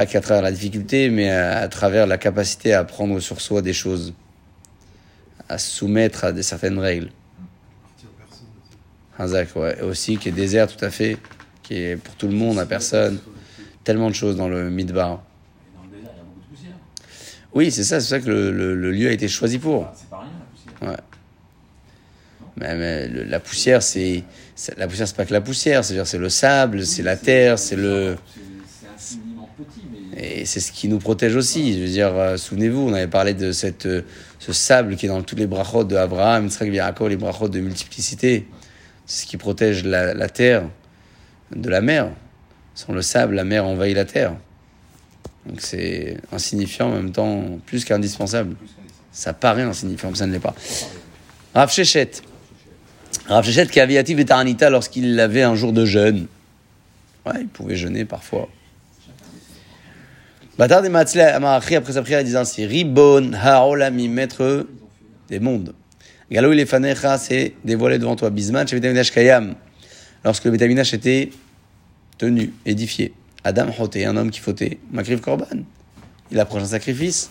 [0.00, 3.60] Pas qu'à travers la difficulté, mais à, à travers la capacité à prendre sur soi
[3.60, 4.14] des choses,
[5.46, 7.10] à se soumettre à des certaines règles.
[9.18, 9.76] Hazak, ouais.
[9.78, 11.18] Et aussi qui est désert tout à fait,
[11.62, 13.18] qui est pour tout le monde, à personne.
[13.84, 15.20] Tellement de choses dans le Midbar.
[15.20, 16.74] Et dans le désert, il y a beaucoup de poussière.
[17.52, 19.82] Oui, c'est ça, c'est ça que le, le- le lieu a été choisi pour.
[19.82, 20.30] Enfin, c'est pas rien
[20.80, 21.04] la poussière.
[22.56, 24.24] Mais, mais le- la poussière, c'est
[24.78, 27.76] la poussière, c'est pas que la poussière, c'est-à-dire c'est le sable, c'est la terre, c'est
[27.76, 28.40] le C'est
[28.80, 28.86] c'est
[29.16, 29.89] infiniment petit, mais.
[30.22, 31.74] Et c'est ce qui nous protège aussi.
[31.74, 33.52] Je veux dire, euh, souvenez-vous, on avait parlé de
[33.86, 34.02] euh,
[34.38, 38.46] ce sable qui est dans tous les brachot de Abraham, Yaakov, les brachot de multiplicité.
[39.06, 40.64] C'est ce qui protège la, terre
[41.54, 42.10] de la mer.
[42.74, 44.36] Sans le sable, la mer envahit la terre.
[45.46, 48.56] Donc c'est insignifiant en même temps, plus qu'indispensable.
[49.12, 49.32] Ça.
[49.32, 50.54] Paraît insignifiant, mais ça ne l'est pas.
[51.54, 52.10] Rav Shechet.
[53.26, 56.26] Rav Shechet qui avait et lorsqu'il avait un jour de jeûne.
[57.26, 58.48] Ouais, il pouvait jeûner parfois.
[60.60, 64.66] Bâtard des Matzle Amarachi, après sa prière, il disait ainsi Ribon Haolami, maître
[65.30, 65.72] des mondes.
[66.30, 68.28] Galo fanecha, c'est dévoilé devant toi.
[68.28, 69.54] Bisman, chez Betaminash Kayam.
[70.22, 71.30] Lorsque le Betaminash était
[72.18, 73.14] tenu, édifié.
[73.42, 74.76] Adam Hoté, un homme qui fautait.
[74.92, 75.46] Makriv Korban.
[76.30, 77.30] Il approche un sacrifice.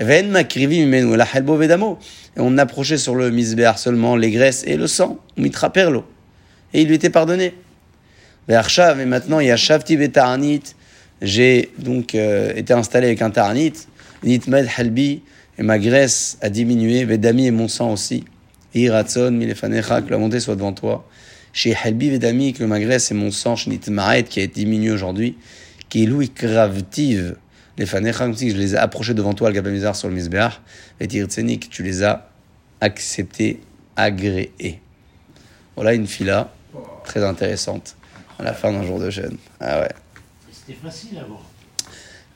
[0.00, 2.00] Ven makrivi mimenu la helbo vedamo.
[2.36, 5.20] Et on approchait sur le misbéar seulement les graisses et le sang.
[5.36, 6.04] Mitra perlo.
[6.74, 7.54] Et il lui était pardonné.
[8.48, 10.74] Ve'arshav, et maintenant il y a Shavti Betarnit.
[11.22, 13.72] J'ai donc euh, été installé avec un Tarnit.
[14.24, 15.22] Nitmed Halbi.
[15.58, 17.04] Et ma graisse a diminué.
[17.04, 18.24] Vedami et mon sang aussi.
[18.74, 21.08] Iratson milefanecha, que la montée soit devant toi.
[21.52, 25.36] Chez Halbi Vedami, que ma graisse et mon sang, Shnitmaret, qui a diminué aujourd'hui.
[25.88, 27.36] Qui est Louis Kravtiv.
[27.78, 30.60] Les fanecha, comme si je les ai approchés devant toi, le Gabamizar sur le Misbeach.
[31.00, 32.28] Et Tirtsenik, tu les as
[32.80, 33.60] acceptés,
[33.96, 34.80] agréés.
[35.76, 36.52] Voilà une fila
[37.04, 37.96] très intéressante
[38.38, 39.36] à la fin d'un jour de jeûne.
[39.60, 39.88] Ah ouais.
[40.66, 41.40] C'était facile avant.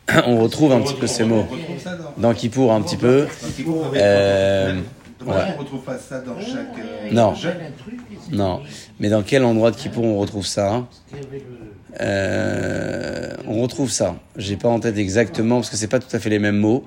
[0.27, 2.13] On retrouve un petit peu ces mots On retrouve ça dans.
[2.17, 3.27] dans Kippour un petit peu.
[3.43, 4.75] dans Kippour, on Euh,
[5.27, 5.35] ouais.
[5.57, 6.79] on retrouve pas ça dans chaque.
[6.79, 7.35] euh, Non.
[8.31, 8.63] Non.
[9.01, 10.89] Mais dans quel endroit de Kippour on retrouve ça hein
[12.01, 14.17] Euh, On retrouve ça.
[14.37, 16.85] J'ai pas en tête exactement parce que c'est pas tout à fait les mêmes mots,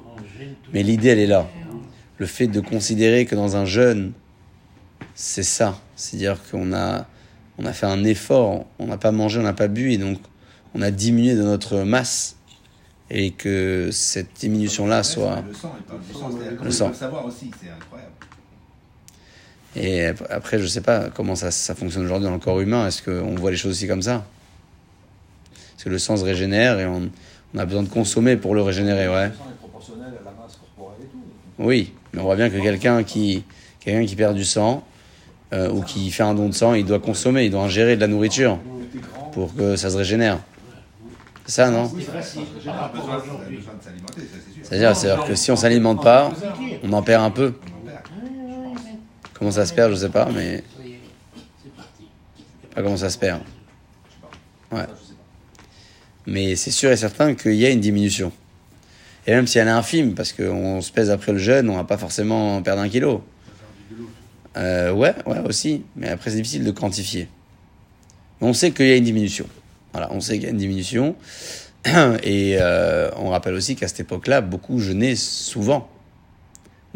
[0.73, 1.47] mais l'idée elle est là.
[2.17, 4.11] Le fait de considérer que dans un jeûne,
[5.15, 5.77] c'est ça.
[5.95, 7.05] C'est-à-dire qu'on a,
[7.57, 10.19] on a fait un effort, on n'a pas mangé, on n'a pas bu, et donc
[10.75, 12.35] on a diminué de notre masse,
[13.11, 15.41] et que cette diminution-là soit.
[15.47, 15.73] Le sang,
[16.63, 16.85] Le sang.
[16.87, 18.11] peut le savoir aussi, c'est incroyable.
[19.75, 22.87] Et après, je sais pas comment ça, ça fonctionne aujourd'hui dans le corps humain.
[22.87, 24.25] Est-ce qu'on voit les choses aussi comme ça?
[25.73, 27.09] Parce que le sang se régénère et on,
[27.53, 29.29] on a besoin de consommer pour le régénérer, ouais.
[29.29, 31.63] Le sang est proportionnel à la masse corporelle et tout.
[31.63, 33.43] Oui, mais on voit bien que quelqu'un qui,
[33.79, 34.83] quelqu'un qui perd du sang
[35.53, 38.01] euh, ou qui fait un don de sang, il doit consommer, il doit ingérer de
[38.01, 38.59] la nourriture
[39.31, 40.39] pour que ça se régénère.
[41.49, 42.41] C'est ça, non c'est.
[44.61, 46.31] C'est-à-dire, c'est-à-dire que si on s'alimente pas,
[46.83, 47.55] on en perd un peu.
[49.33, 50.63] Comment ça se perd, je sais pas, mais
[52.61, 53.41] C'est pas comment ça se perd.
[54.71, 54.85] Ouais.
[56.27, 58.31] Mais c'est sûr et certain qu'il y a une diminution.
[59.25, 61.83] Et même si elle est infime, parce qu'on se pèse après le jeûne, on va
[61.83, 63.23] pas forcément perdre un kilo.
[64.55, 65.83] Euh, ouais, ouais, aussi.
[65.95, 67.27] Mais après, c'est difficile de quantifier.
[68.39, 69.47] Mais on sait qu'il y a une diminution.
[69.91, 71.15] Voilà, on sait qu'il y a une diminution.
[72.23, 75.89] Et euh, on rappelle aussi qu'à cette époque-là, beaucoup jeûnaient souvent.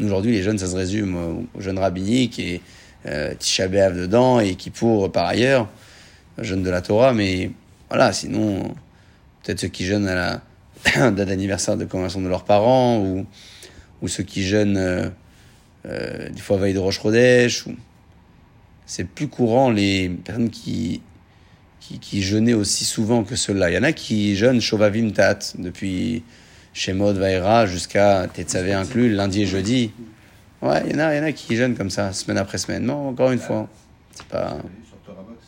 [0.00, 2.60] Aujourd'hui, les jeûnes, ça se résume au- au jeûne rabbinique et
[3.06, 5.68] euh, Tisha dedans et Kippour par ailleurs,
[6.38, 7.12] jeûne de la Torah.
[7.12, 7.50] Mais
[7.88, 8.74] Voilà, sinon,
[9.42, 13.24] peut-être ceux qui jeûnent à la date d'anniversaire de commémoration de leurs parents, ou,
[14.02, 15.08] ou ceux qui jeûnent euh,
[15.86, 17.66] euh, des fois veille de Roche Rodèche.
[17.66, 17.74] Ou...
[18.86, 21.00] C'est plus courant les personnes qui,
[21.86, 23.70] qui, qui jeûnaient aussi souvent que ceux-là.
[23.70, 26.24] Il y en a qui jeûnent Shovavim Tat depuis
[26.72, 29.92] Shemot Vaera jusqu'à Tetzavé inclus, lundi et jeudi.
[30.62, 32.56] Ouais, il y, en a, il y en a qui jeûnent comme ça, semaine après
[32.56, 32.84] semaine.
[32.84, 33.68] Non, encore une fois,
[34.12, 34.56] c'est pas.
[34.88, 35.44] Sur Torah Box,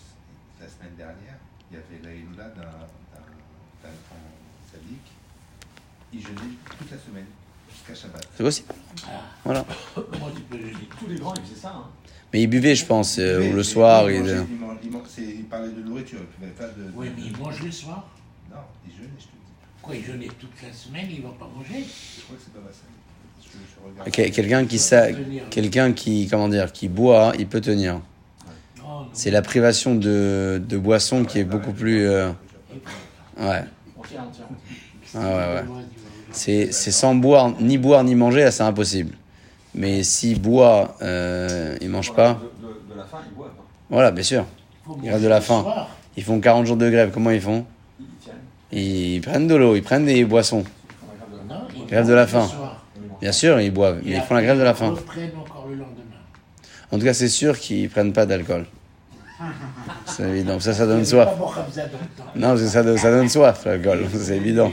[0.61, 1.39] la semaine dernière,
[1.71, 3.91] il y avait la d'un
[4.71, 5.13] sadique.
[6.13, 7.27] Il jeûnait toute la semaine,
[7.73, 8.29] jusqu'à Shabbat.
[8.37, 8.69] C'est possible.
[9.43, 9.65] Voilà.
[9.97, 10.89] Moi, peux jeûner.
[11.01, 11.73] Tous les grands, ils faisaient ça.
[11.77, 12.06] Hein.
[12.37, 14.11] Mais ils buvaient, je pense, euh, Mais- ou le mais soir.
[14.11, 16.67] il ils- mangeait- il man- il man- c'est- il parlait de nourriture, il ne pouvait
[16.69, 16.83] pas de.
[16.95, 18.11] Oui, mais il mange le soir.
[18.51, 19.81] Non, il jeûnait, je te dis.
[19.81, 21.83] Quoi, il jeûnait toute la semaine, il va pas manger?
[21.83, 22.61] Je crois que c'est pas
[23.89, 24.11] regarde.
[24.11, 25.09] Que- Quelqu'un qui, sa-
[25.49, 28.03] quelqu'un qui, comment dire, qui boit, il peut tenir.
[28.77, 29.07] Non.
[29.15, 32.07] C'est la privation de, de boisson qui est beaucoup plus.
[32.07, 32.29] euh,
[33.39, 33.63] ouais.
[35.15, 35.65] Ah ouais, ouais.
[36.33, 39.15] C'est c'est sans boire, ni boire ni manger, là c'est impossible.
[39.77, 42.35] Mais s'il boit, euh, il mange pas.
[42.35, 43.51] De, de- de la faim, ils boivent.
[43.59, 43.63] hein.
[43.91, 44.45] Voilà, bien sûr.
[45.03, 45.65] Il reste de la faim.
[46.17, 47.65] Ils font 40 jours de grève, comment ils font?
[48.01, 48.37] Ils ils tiennent.
[49.17, 50.65] Ils prennent de l'eau, ils prennent des boissons.
[50.65, 52.73] Ils font la grève de la Non, ils Grève de la mangent le faim.
[53.21, 54.87] Bien sûr, ils boivent, mais ils font la grève de la faim.
[54.95, 55.93] Ils reprennent encore le lendemain.
[56.93, 58.65] En tout cas, c'est sûr qu'ils prennent pas d'alcool.
[60.07, 60.59] C'est évident.
[60.61, 61.29] Ça, ça donne Il soif.
[62.35, 64.07] Non, parce que ça, donne- ça donne soif, l'alcool.
[64.19, 64.71] C'est évident.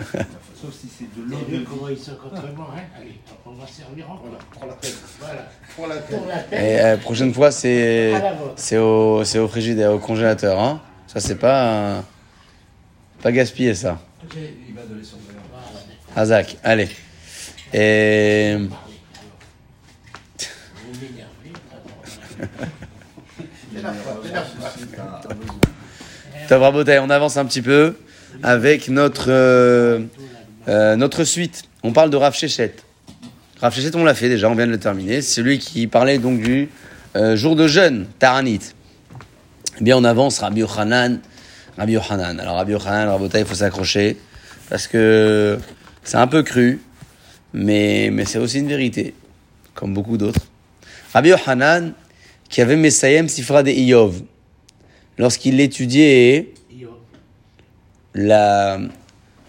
[0.00, 1.36] Sauf si c'est de l'eau
[1.68, 2.80] comment ils sont contrairement, hein?
[2.98, 3.18] Allez,
[3.54, 4.30] on va servir encore.
[4.50, 4.96] Prends la tête.
[5.20, 5.48] Voilà.
[5.76, 6.20] Prends la tête.
[6.50, 8.12] La Et euh, prochaine fois, c'est
[8.56, 10.60] c'est au, c'est au frigidaire, au congélateur.
[10.60, 10.80] Hein.
[11.06, 12.00] Ça, c'est pas, euh,
[13.22, 13.98] pas gaspiller, ça.
[14.34, 15.42] Il va sur le verre.
[16.16, 16.88] Hazak, allez.
[17.72, 18.68] Et Vous
[21.00, 21.52] m'énervez.
[26.48, 27.96] Top Rabotai, on avance un petit peu
[28.42, 30.00] avec notre, euh,
[30.68, 31.62] euh, notre suite.
[31.82, 32.74] On parle de Rav Shechet.
[33.64, 35.22] Rav on l'a fait déjà, on vient de le terminer.
[35.22, 36.68] C'est celui qui parlait donc du
[37.16, 38.60] euh, jour de jeûne, Taranit.
[39.80, 41.18] Eh bien, on avance, Rabbi Yochanan.
[41.78, 42.38] Rabbi Yochanan.
[42.40, 44.18] Alors, Rabbi Yochanan, Rabotai, il faut s'accrocher
[44.68, 45.58] parce que
[46.02, 46.78] c'est un peu cru,
[47.54, 49.14] mais, mais c'est aussi une vérité,
[49.72, 50.42] comme beaucoup d'autres.
[51.14, 51.94] Rabbi Yochanan,
[52.50, 54.20] qui avait Messayem Sifra de Iyov,
[55.16, 56.52] lorsqu'il étudiait
[58.12, 58.78] la,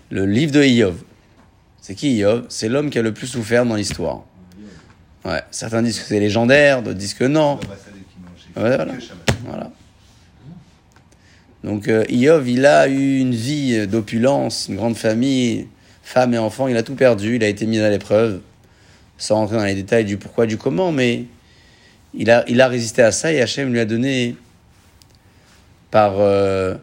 [0.10, 0.96] le livre de Iyov.
[1.86, 4.24] C'est qui Iyov C'est l'homme qui a le plus souffert dans l'histoire.
[5.24, 7.60] Ouais, certains disent que c'est légendaire, d'autres disent que non.
[8.56, 8.88] Voilà.
[11.64, 15.68] Donc euh, il a eu une vie d'opulence, une grande famille,
[16.02, 18.42] femme et enfants, il a tout perdu, il a été mis à l'épreuve,
[19.20, 21.26] sans rentrer dans les détails du pourquoi, du comment, mais
[22.16, 24.36] il a, il a résisté à ça et Hachem lui a donné
[25.92, 26.74] par, euh,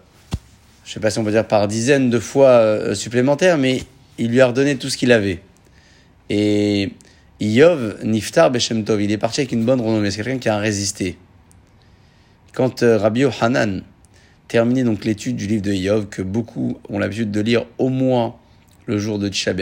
[0.85, 3.83] je sais pas si on peut dire par dizaines de fois euh, supplémentaires, mais
[4.19, 5.41] il lui a redonné tout ce qu'il avait.
[6.31, 6.93] Et
[7.41, 10.59] Iyov, Niftar Beshem Tov, il est parti avec une bonne renommée, c'est quelqu'un qui a
[10.59, 11.19] résisté.
[12.53, 13.83] Quand euh, Rabbi Yohanan
[14.49, 18.37] terminait donc l'étude du livre de Iyov, que beaucoup ont l'habitude de lire au moins
[18.87, 19.53] le jour de Tisha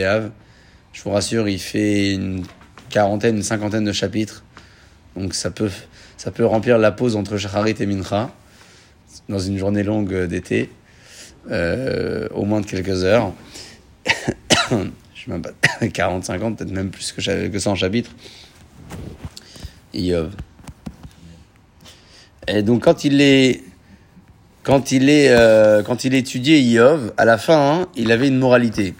[0.93, 2.45] je vous rassure, il fait une
[2.89, 4.45] quarantaine, une cinquantaine de chapitres.
[5.17, 5.71] Donc ça peut,
[6.17, 8.31] ça peut remplir la pause entre Shacharit et Mincha
[9.29, 10.71] dans une journée longue d'été,
[11.51, 13.33] euh, au moins de quelques heures.
[15.15, 15.53] je sais même pas,
[15.89, 18.11] 40, 50, peut-être même plus que, que 100 chapitres.
[19.93, 20.33] Iyov.
[22.49, 23.63] Et donc quand il est,
[24.63, 28.39] quand il est, euh, quand il étudiait Iov, à la fin, hein, il avait une
[28.39, 28.95] moralité.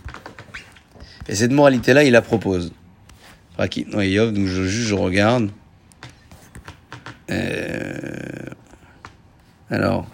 [1.29, 2.73] Et cette moralité-là, il la propose.
[3.57, 5.51] Enfin, non, donc je, juste je regarde.
[7.31, 8.01] Euh,
[9.71, 10.09] alors,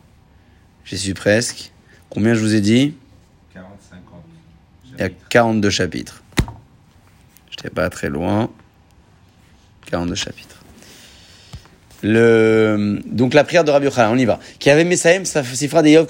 [0.85, 1.73] j'y suis presque.
[2.11, 2.95] Combien je vous ai dit?
[2.97, 3.06] 40, 50.
[4.96, 6.22] Il y a 42 chapitres.
[7.50, 8.50] Je n'étais pas très loin.
[9.90, 10.62] 42 chapitres.
[12.02, 14.38] Le, donc la prière de Rabbi Yochanan, on y va.
[14.59, 16.07] Qui avait Messaïm, Sifra de Yov,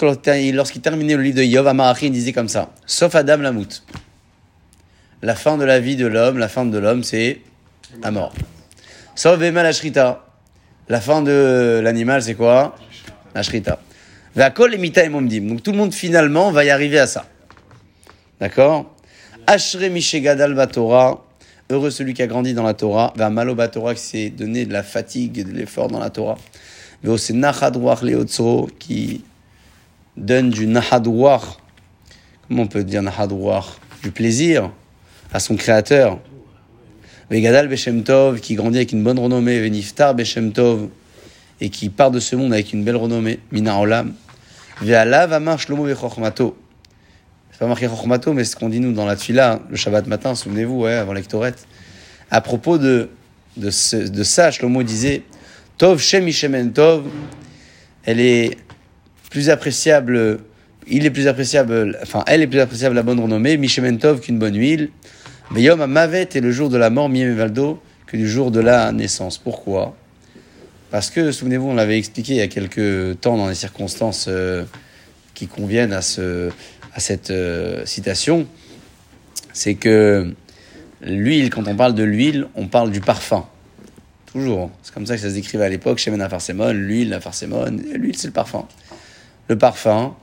[0.53, 2.71] lorsqu'il terminait le livre de Yov, Amarachi, disait comme ça.
[2.87, 3.83] Sauf Adam Lamout.
[5.23, 7.41] La fin de la vie de l'homme, la fin de l'homme, c'est
[8.03, 8.35] la mort.
[9.15, 10.27] Sauf Bema la Shrita.
[10.89, 12.77] La fin de l'animal, c'est quoi?
[13.35, 13.81] La Shrita.
[14.37, 17.25] Donc tout le monde finalement va y arriver à ça.
[18.39, 18.95] D'accord
[19.47, 21.25] Ashre Mishegadal Batora.
[21.71, 23.15] Heureux celui qui a grandi dans la Torah.
[23.17, 26.37] Va malo Batora qui s'est donné de la fatigue et de l'effort dans la Torah.
[27.07, 29.25] Aussi Nachadouach Leotso qui
[30.19, 31.57] donne du Nachadouach.
[32.47, 34.71] Comment on peut dire Nachadouach Du plaisir
[35.33, 36.19] à son créateur.
[37.31, 39.61] Vegadal Beshem Tov qui grandit avec une bonne renommée.
[39.61, 40.89] Veniftar Beshem Tov
[41.63, 43.41] et qui part de ce monde avec une belle renommée.
[43.51, 44.13] Mina Olam.
[44.83, 46.55] Ve'alav amar Shlomo vechormato.
[47.57, 50.35] C'est pas marqué chormato, mais ce qu'on dit nous dans la tfila, le Shabbat matin,
[50.35, 51.55] souvenez-vous, ouais, avant l'Ektoret.
[52.31, 53.09] À propos de,
[53.57, 55.23] de, ce- de ça, Shlomo disait
[55.79, 57.05] Tov Shem Ishemen Tov,
[58.05, 58.59] elle est
[59.31, 60.41] plus appréciable,
[60.87, 64.39] il est plus appréciable, enfin, elle est plus appréciable, la bonne renommée, Mishemen Tov qu'une
[64.39, 64.91] bonne huile.
[65.51, 68.51] Mais Yom Mavet est le jour de la mort, Miem et Valdo, que du jour
[68.51, 69.39] de la naissance.
[69.39, 69.97] Pourquoi?
[70.91, 74.65] Parce que, souvenez-vous, on l'avait expliqué il y a quelques temps dans les circonstances euh,
[75.35, 76.51] qui conviennent à, ce,
[76.97, 78.47] à cette euh, citation,
[79.53, 80.35] c'est que
[81.03, 83.47] l'huile, quand on parle de l'huile, on parle du parfum.
[84.25, 84.71] Toujours.
[84.83, 87.83] C'est comme ça que ça se décrivait à l'époque, chez Mena Farsemone, l'huile, la Farsemone.
[87.95, 88.67] L'huile, c'est le parfum.
[89.49, 90.15] Le parfum,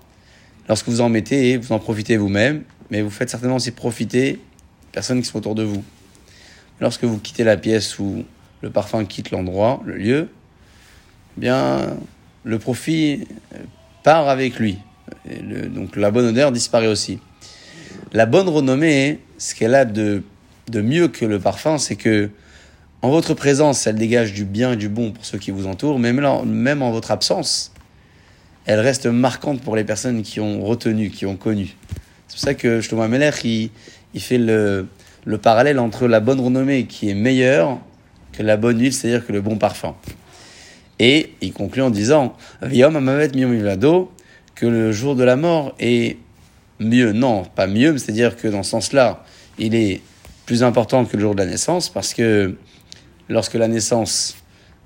[0.67, 4.39] lorsque vous en mettez, vous en profitez vous-même, mais vous faites certainement aussi profiter les
[4.91, 5.83] personnes qui sont autour de vous.
[6.81, 8.25] Lorsque vous quittez la pièce où
[8.61, 10.29] le parfum quitte l'endroit, le lieu,
[11.37, 11.97] eh bien,
[12.43, 13.27] le profit
[14.01, 14.79] part avec lui.
[15.69, 17.19] Donc la bonne odeur disparaît aussi.
[18.11, 20.23] La bonne renommée, ce qu'elle a de,
[20.69, 22.29] de mieux que le parfum, c'est que
[23.01, 25.99] en votre présence, elle dégage du bien et du bon pour ceux qui vous entourent,
[25.99, 27.73] mais même, en- votre absence,
[28.65, 31.75] elle reste marquante pour les personnes qui ont retenu, qui ont connu.
[32.27, 34.87] C'est pour ça que Shlomo Meller, il, fait le,
[35.25, 37.77] le parallèle entre la bonne renommée qui est meilleure
[38.31, 39.95] que la bonne huile, c'est-à-dire que le bon parfum.
[40.97, 43.53] Et il conclut en disant Viom amavet miyom
[44.63, 46.15] que le jour de la mort est
[46.79, 47.11] mieux.
[47.11, 49.25] Non, pas mieux, c'est-à-dire que dans ce sens-là,
[49.59, 49.99] il est
[50.45, 52.55] plus important que le jour de la naissance, parce que
[53.27, 54.37] lorsque la naissance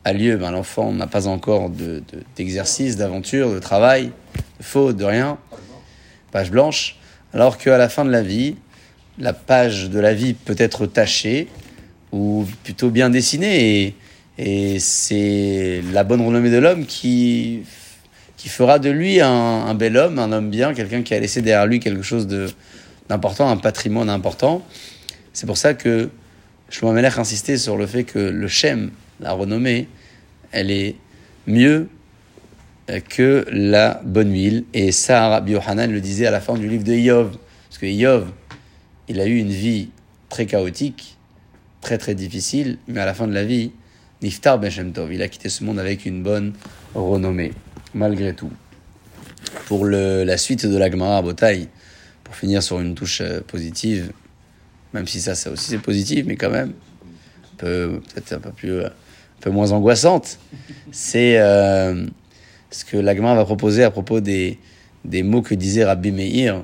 [0.03, 4.05] a lieu, ben, l'enfant n'a pas encore de- de- d'exercice, d'aventure, de travail,
[4.59, 5.37] de faute, de rien,
[6.31, 6.95] page blanche,
[7.31, 8.55] alors qu'à la fin de la vie,
[9.19, 11.49] la page de la vie peut être tachée,
[12.11, 13.95] ou plutôt bien dessinée, et,
[14.39, 17.61] et c'est la bonne renommée de l'homme qui,
[18.37, 21.65] qui fera de lui un, bel homme, un homme bien, quelqu'un qui a laissé derrière
[21.65, 22.27] lui quelque chose
[23.09, 24.63] d'important, un patrimoine important.
[25.33, 26.09] C'est pour ça que
[26.69, 29.87] Shlomo Melech insistait sur le fait que le Shem, la renommée,
[30.51, 30.95] elle est
[31.47, 31.89] mieux
[32.89, 34.65] euh, que la bonne huile.
[34.73, 37.37] Et ça, Rabbi le disait à la fin du livre de Yov.
[37.69, 38.31] Parce que Yov,
[39.07, 39.89] il a eu une vie
[40.29, 41.17] très chaotique,
[41.81, 43.71] très très difficile, mais à la fin de la vie,
[44.21, 46.53] Niftar Ben Shem Tov, il a quitté ce monde avec une bonne
[46.95, 47.53] renommée,
[47.97, 48.51] malgré tout.
[49.65, 51.67] Pour la suite de la Gemara à Botaï,
[52.23, 54.11] pour finir sur une touche euh, positive,
[54.93, 56.73] même si ça, ça aussi c'est positif, mais quand même,
[57.57, 60.39] peut-être un peu plus, euh, un peu moins angoissante,
[60.91, 62.05] c'est euh,
[62.69, 64.59] ce que la Gemara va proposer à propos des,
[65.05, 66.63] mots que disait Rabbi Meir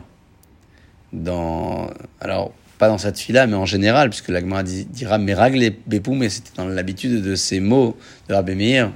[1.13, 5.55] dans, alors, pas dans cette fille-là, mais en général, puisque la Gemara dit- dira Merag
[5.55, 5.73] les
[6.07, 7.95] mais c'était dans l'habitude de ces mots
[8.27, 8.91] de Rabbi Meir.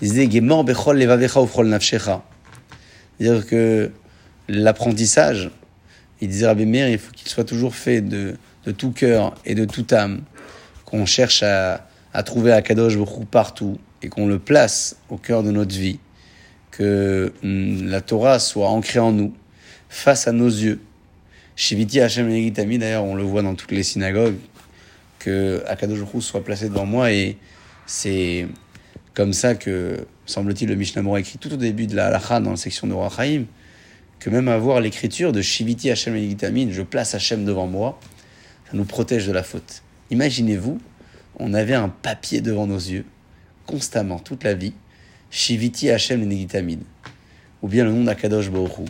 [0.00, 0.28] Il disait.
[3.20, 3.90] C'est-à-dire que
[4.48, 5.50] l'apprentissage,
[6.20, 8.36] il disait Rabbi Meir, il faut qu'il soit toujours fait de,
[8.76, 10.22] tout cœur et de toute âme,
[10.84, 11.84] qu'on cherche à,
[12.24, 15.98] trouver Akadosh Baruch partout et qu'on le place au cœur de notre vie,
[16.70, 19.32] que hum, la Torah soit ancrée en nous,
[19.88, 20.80] face à nos yeux.
[21.56, 24.36] Shiviti Hashem Negitami, d'ailleurs, on le voit dans toutes les synagogues,
[25.18, 27.36] que Akadosh Baruch soit placé devant moi et
[27.86, 28.46] c'est
[29.18, 32.52] comme ça que, semble-t-il, le Mishnah Mora écrit tout au début de la halacha dans
[32.52, 33.46] la section de Rachaim,
[34.20, 37.98] que même avoir l'écriture de Shiviti Hashem Negitamin, je place Hashem devant moi,
[38.70, 39.82] ça nous protège de la faute.
[40.12, 40.78] Imaginez-vous,
[41.40, 43.04] on avait un papier devant nos yeux,
[43.66, 44.74] constamment, toute la vie,
[45.32, 46.78] Shiviti Hashem Negitamin,
[47.62, 48.84] ou bien le nom d'Akadosh Hu.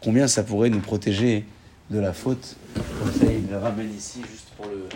[0.00, 1.44] Combien ça pourrait nous protéger
[1.90, 2.54] de la faute
[3.00, 4.86] Comme ça, il le ramène ici, juste pour le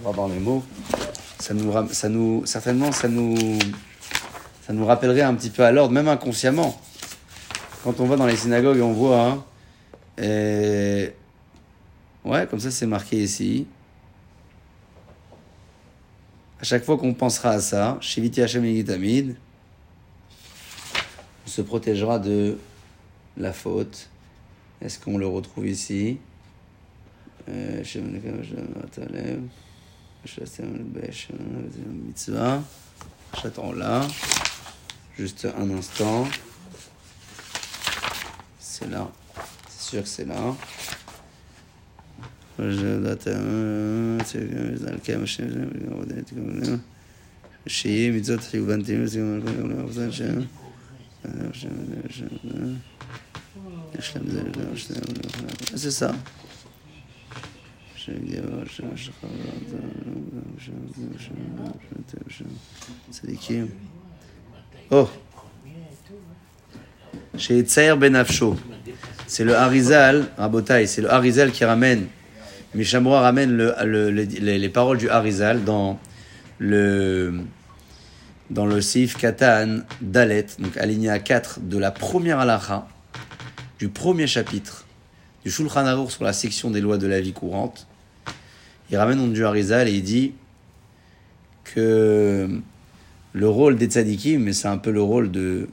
[0.00, 0.64] voir dans les mots.
[1.44, 3.36] Ça nous, ça nous, certainement, ça nous,
[4.66, 6.80] ça nous rappellerait un petit peu à l'ordre, même inconsciemment.
[7.82, 9.44] Quand on va dans les synagogues et on voit, hein,
[12.24, 13.66] ouais, comme ça c'est marqué ici.
[16.62, 19.36] À chaque fois qu'on pensera à ça, Shiviti Hashem Yigitamid,
[21.44, 22.56] on se protégera de
[23.36, 24.08] la faute.
[24.80, 26.16] Est-ce qu'on le retrouve ici?
[27.50, 27.84] Euh,
[33.41, 34.07] J'attends là.
[35.17, 36.27] Juste un instant.
[38.59, 39.09] C'est là.
[39.69, 40.55] C'est sûr que c'est là.
[47.67, 50.39] שיהיה מצוות חיובן תהיו סיום הכל יום לעבודה שם.
[53.99, 54.97] יש להם זה לא שני
[55.73, 56.13] זה ça.
[63.11, 63.67] צדיקים.
[64.91, 65.07] Oh,
[67.37, 68.55] Chez Tsaïr Ben Afsho.
[69.27, 72.07] C'est le Harizal, Rabotai, c'est le Harizal qui ramène,
[72.73, 75.99] Mishamroa ramène le, le- les, les- les paroles du Harizal dans
[76.57, 77.41] le,
[78.49, 82.87] dans le Sif Katan Dalet, donc alinéa 4 de la première halacha,
[83.77, 84.85] du premier chapitre
[85.45, 87.87] du Shulchan Aruch sur la section des lois de la vie courante.
[88.90, 90.32] Il ramène donc du Harizal et il dit
[91.64, 92.48] que
[93.32, 95.68] le rôle des tzadikim, mais c'est un peu le rôle de,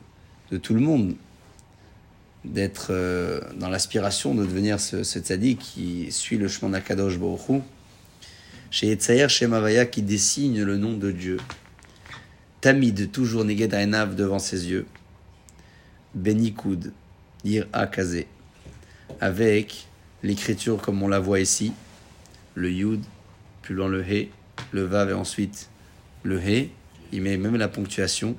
[0.62, 1.16] tout le monde,
[2.44, 7.60] d'être euh, dans l'aspiration de devenir ce, tzadik qui suit le chemin d'Akadosh Baruch Hu.
[8.72, 11.38] Chez Etzaïr, chez Mavaya, qui désigne le nom de Dieu.
[12.62, 14.86] Tamid, toujours Neged Aenav devant ses yeux.
[16.16, 16.94] Benikoud,
[17.44, 18.28] dire Akazé.
[19.20, 19.88] Avec
[20.24, 21.74] l'écriture comme on la voit ici,
[22.62, 23.02] le Yud,
[23.64, 24.30] plus loin le He,
[24.72, 25.68] le Vav et ensuite
[26.24, 26.70] le He.
[27.12, 28.36] Il met même la ponctuation.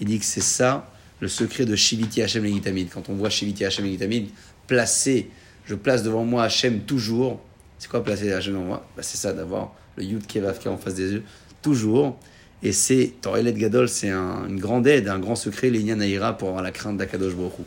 [0.00, 0.90] Il dit que c'est ça
[1.20, 2.88] le secret de Shiviti Hashem Legitamid.
[2.92, 4.28] Quand on voit Shiviti Hashem Legitamid,
[4.66, 5.30] placer,
[5.64, 7.40] je place devant moi Hashem toujours.
[7.78, 8.86] C'est quoi placer Hashem devant moi?
[8.96, 11.22] Bah, C'est ça, d'avoir le Yud qui est en face des yeux,
[11.62, 12.18] toujours.
[12.64, 16.48] Et c'est, Torelet Gadol, c'est un- une grande aide, un grand secret, l'Inyan Naïra, pour
[16.48, 17.62] avoir la crainte d'Akadosh Baruch Hu.